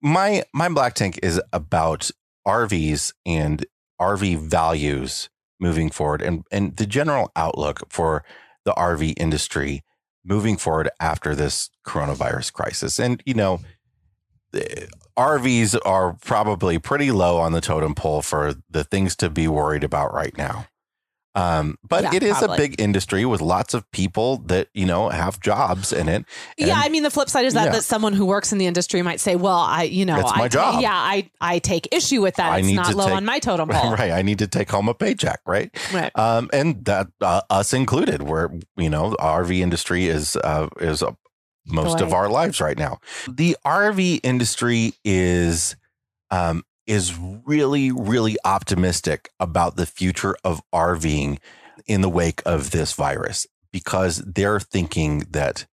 [0.00, 2.10] My my black tank is about
[2.46, 3.66] RVs and
[4.00, 5.28] RV values
[5.60, 8.24] moving forward, and and the general outlook for
[8.64, 9.82] the RV industry
[10.24, 12.98] moving forward after this coronavirus crisis.
[12.98, 13.60] And you know,
[15.16, 19.84] RVs are probably pretty low on the totem pole for the things to be worried
[19.84, 20.66] about right now.
[21.34, 22.56] Um, but Yeah, it is probably.
[22.56, 26.24] a big industry with lots of people that you know have jobs in it.
[26.56, 27.72] yeah, I mean the flip side is that Yeah.
[27.72, 30.44] that someone who works in the industry might say, "Well, I, you know, It's my
[30.44, 30.80] I, job.
[30.80, 32.50] yeah, I, I take issue with that.
[32.50, 34.10] I it's need not to low take- on my totem pole." right.
[34.10, 35.70] I need to take home a paycheck, right?
[35.92, 36.10] Right.
[36.18, 41.02] um, and that uh, us included, where you know the RV industry is uh, is
[41.02, 41.12] uh,
[41.66, 42.98] most of our lives right now.
[43.28, 45.76] The RV industry is
[46.30, 51.38] um, is really really optimistic about the future of RVing
[51.86, 55.66] in the wake of this virus because they're thinking that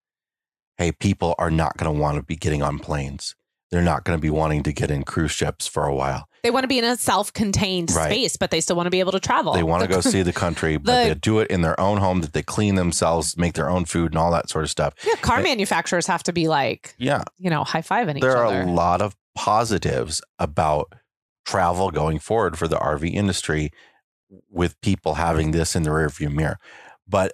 [0.78, 3.34] hey, people are not going to want to be getting on planes.
[3.72, 6.28] They're not going to be wanting to get in cruise ships for a while.
[6.44, 8.12] They want to be in a self-contained Right.
[8.12, 9.54] space, but they still want to be able to travel.
[9.54, 11.98] They want to go see the country, but the- they do it in their own
[11.98, 14.94] home, that they clean themselves, make their own food, and all that sort of stuff.
[15.08, 18.62] Yeah, car manufacturers have to be like, Yeah, you know, high fiving each there are
[18.62, 20.94] a lot of positives about
[21.46, 23.72] travel going forward for the RV industry
[24.50, 26.58] with people having this in the rearview mirror.
[27.08, 27.34] But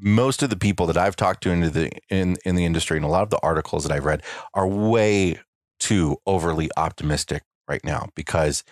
[0.00, 3.04] most of the people that I've talked to into the in in the industry and
[3.04, 4.22] a lot of the articles that I've read
[4.54, 5.40] are way
[5.78, 8.62] too overly optimistic right now because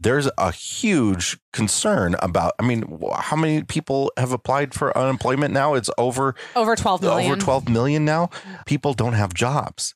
[0.00, 5.74] there's a huge concern about I mean how many people have applied for unemployment now
[5.74, 7.32] it's over over 12 million.
[7.32, 8.26] over 12 million now.
[8.26, 8.66] Mm.
[8.66, 9.94] People don't have jobs.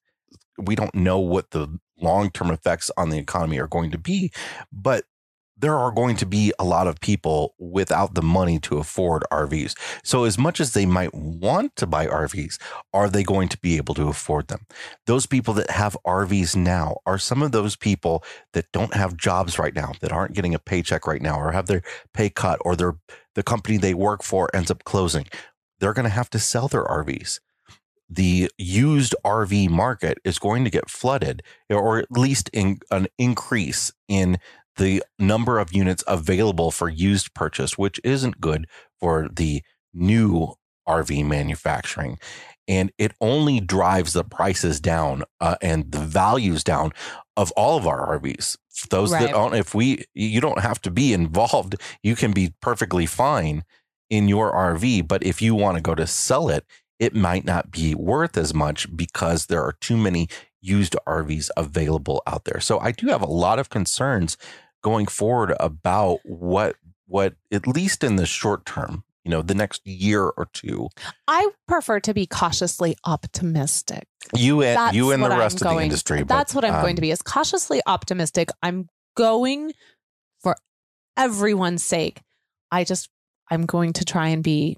[0.59, 4.31] We don't know what the long term effects on the economy are going to be,
[4.73, 5.05] but
[5.59, 9.75] there are going to be a lot of people without the money to afford RVs.
[10.05, 12.59] So, as much as they might want to buy RVs,
[12.93, 14.67] are they going to be able to afford them?
[15.07, 18.23] Those people that have RVs now are some of those people
[18.53, 21.67] that don't have jobs right now, that aren't getting a paycheck right now, or have
[21.67, 21.83] their
[22.13, 22.97] pay cut, or their
[23.35, 25.27] the company they work for ends up closing
[25.79, 27.41] they're going to have to sell their RVs.
[28.09, 33.93] The used RV market is going to get flooded, or at least in an increase
[34.09, 34.39] in
[34.77, 38.67] the number of units available for used purchase, which isn't good
[39.01, 40.55] for the new
[40.89, 42.19] RV manufacturing.
[42.69, 46.93] And it only drives the prices down uh, and the values down
[47.37, 48.57] of all of our RVs.
[48.91, 49.27] Those Right.
[49.29, 53.65] that own, if we, you don't have to be involved, you can be perfectly fine
[54.11, 55.09] in your RV.
[55.09, 56.65] But if you want to go to sell it,
[56.99, 60.29] it might not be worth as much because there are too many
[60.61, 62.61] used RVs available out there.
[62.61, 64.37] So I do have a lot of concerns
[64.83, 66.77] going forward about what
[67.07, 70.89] what at least in the short term, you know, the next year or two,
[71.29, 74.05] I prefer to be cautiously optimistic.
[74.35, 76.19] you and That's you and the rest I'm of the industry.
[76.21, 78.51] but, That's what I'm um, going to be is cautiously optimistic.
[78.63, 79.73] I'm going
[80.43, 80.57] for
[81.17, 82.21] everyone's sake.
[82.73, 83.09] I just
[83.51, 84.77] I'm going to try and be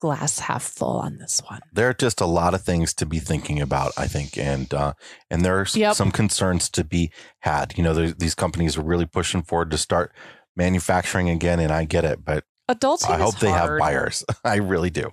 [0.00, 1.60] glass half full on this one.
[1.72, 4.94] there are just a lot of things to be thinking about, I think, and uh,
[5.30, 5.94] and there's Yep.
[5.94, 7.76] some concerns to be had.
[7.78, 10.12] You know, these companies are really pushing forward to start
[10.56, 14.24] manufacturing again, and I get it, but Adulting I hope they have buyers.
[14.44, 15.10] I really do.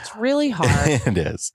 [0.00, 0.70] It's really hard.
[1.06, 1.52] it is.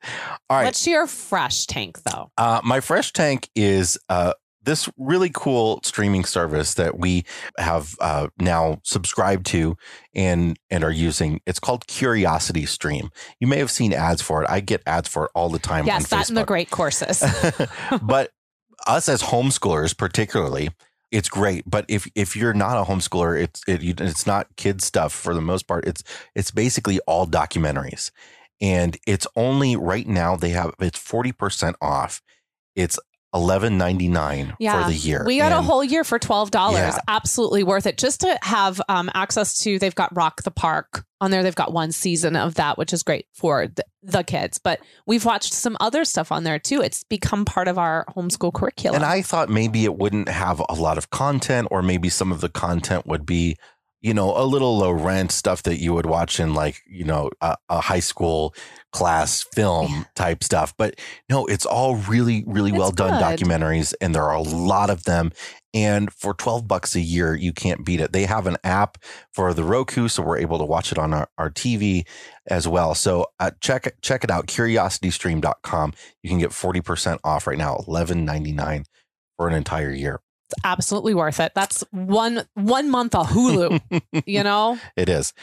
[0.50, 0.66] All right.
[0.66, 2.32] What's your fresh tank though?
[2.38, 4.34] Uh, my fresh tank is uh,
[4.68, 7.24] this really cool streaming service that we
[7.58, 9.78] have uh, now subscribed to
[10.14, 11.40] and and are using.
[11.48, 13.10] It's called Curiosity Stream.
[13.40, 14.50] You may have seen ads for it.
[14.50, 15.88] I get ads for it all the time.
[15.88, 17.24] Yes, that and the great courses.
[18.02, 18.32] but
[18.86, 20.70] us as homeschoolers, particularly,
[21.12, 21.64] it's great.
[21.66, 25.42] But if if you're not a homeschooler, it's it, it's not kids stuff for the
[25.42, 25.88] most part.
[25.88, 26.04] It's
[26.36, 28.12] it's basically all documentaries,
[28.60, 32.22] and it's only right now they have it's forty percent off.
[32.76, 33.00] It's
[33.38, 34.84] eleven ninety nine Yeah.
[34.84, 35.24] for the year.
[35.26, 36.96] We got a whole year for twelve dollars.
[36.96, 37.00] Yeah.
[37.08, 37.98] Absolutely worth it.
[37.98, 39.80] Just to have um, access to.
[39.80, 41.44] They've got Rock the Park on there.
[41.44, 44.58] They've got one season of that, which is great for the, the kids.
[44.58, 46.82] But we've watched some other stuff on there too.
[46.82, 48.96] It's become part of our homeschool curriculum.
[48.96, 52.42] And I thought maybe it wouldn't have a lot of content, or maybe some of
[52.42, 53.56] the content would be,
[54.02, 57.32] you know, a little low rent stuff that you would watch in like, you know,
[57.42, 58.54] a, a high school
[58.98, 60.04] class film Yeah.
[60.16, 60.74] type stuff.
[60.78, 64.90] But no, it's all really, really It's well done documentaries, and there are a lot
[64.90, 65.32] of them.
[65.74, 68.12] And for 12 bucks a year, you can't beat it.
[68.12, 68.98] They have an app
[69.34, 72.08] for the Roku, so we're able to watch it on our, our TV
[72.48, 72.96] as well.
[72.96, 75.94] So uh, check check it out, curiositystream.com.
[76.24, 78.86] You can get 40% off right now, $11.99
[79.38, 80.20] for an entire year.
[80.50, 81.52] it's absolutely worth it.
[81.54, 84.02] That's one one month of Hulu.
[84.26, 85.34] you know, It is.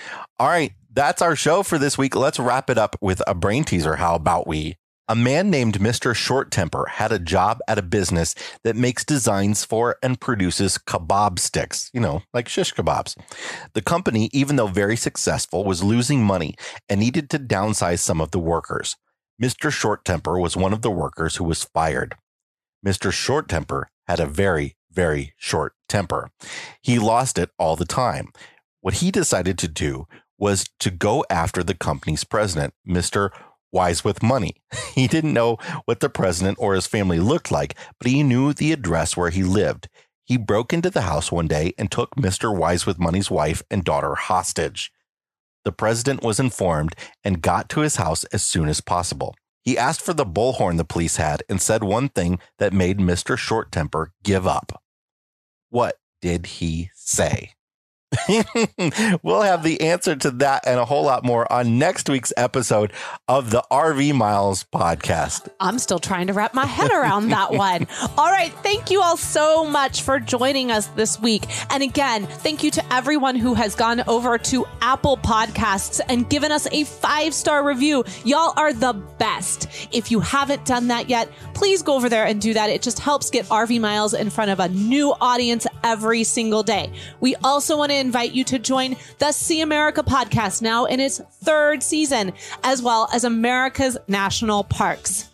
[0.40, 0.72] All right.
[0.96, 2.14] That's our show for this week.
[2.14, 3.96] Let's wrap it up with a brain teaser.
[3.96, 4.76] How about we?
[5.08, 6.14] A man named Mr.
[6.14, 11.40] Short Temper had a job at a business that makes designs for and produces kebab
[11.40, 13.16] sticks, you know, like shish kebabs.
[13.72, 16.54] The company, even though very successful, was losing money
[16.88, 18.94] and needed to downsize some of the workers.
[19.42, 19.72] Mr.
[19.72, 22.14] Short Temper was one of the workers who was fired.
[22.86, 23.12] Mr.
[23.12, 26.30] Short Temper had a very, very short temper.
[26.82, 28.28] He lost it all the time.
[28.80, 30.06] What he decided to do
[30.44, 33.30] was to go after the company's president, Mr.
[33.72, 34.56] Wise with Money.
[34.94, 38.70] He didn't know what the president or his family looked like, but he knew the
[38.70, 39.88] address where he lived.
[40.22, 42.54] He broke into the house one day and took Mr.
[42.54, 44.92] Wise with Money's wife and daughter hostage.
[45.64, 49.34] The president was informed and got to his house as soon as possible.
[49.62, 53.38] He asked for the bullhorn the police had and said one thing that made Mr.
[53.38, 54.82] Short Temper give up.
[55.70, 57.53] What did he say?
[59.22, 62.92] we'll have the answer to that and a whole lot more on next week's episode
[63.28, 65.48] of the RV Miles podcast.
[65.60, 67.86] I'm still trying to wrap my head around that one.
[68.18, 68.52] All right.
[68.62, 71.44] Thank you all so much for joining us this week.
[71.70, 76.52] And again, thank you to everyone who has gone over to Apple Podcasts and given
[76.52, 78.04] us a five star review.
[78.24, 79.68] Y'all are the best.
[79.92, 82.70] If you haven't done that yet, please go over there and do that.
[82.70, 86.92] It just helps get RV Miles in front of a new audience every single day.
[87.20, 91.20] We also want to invite you to join the See America podcast now in its
[91.42, 92.32] third season,
[92.62, 95.30] as well as America's National Parks.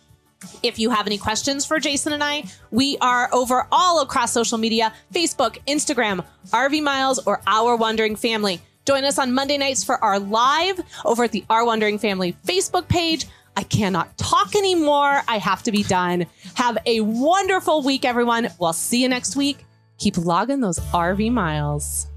[0.63, 4.57] If you have any questions for Jason and I, we are over all across social
[4.57, 8.61] media Facebook, Instagram, RV Miles, or Our Wandering Family.
[8.85, 12.87] Join us on Monday nights for our live over at the Our Wandering Family Facebook
[12.87, 13.27] page.
[13.55, 15.21] I cannot talk anymore.
[15.27, 16.25] I have to be done.
[16.55, 18.47] Have a wonderful week, everyone.
[18.59, 19.65] We'll see you next week.
[19.97, 22.07] Keep logging those RV miles.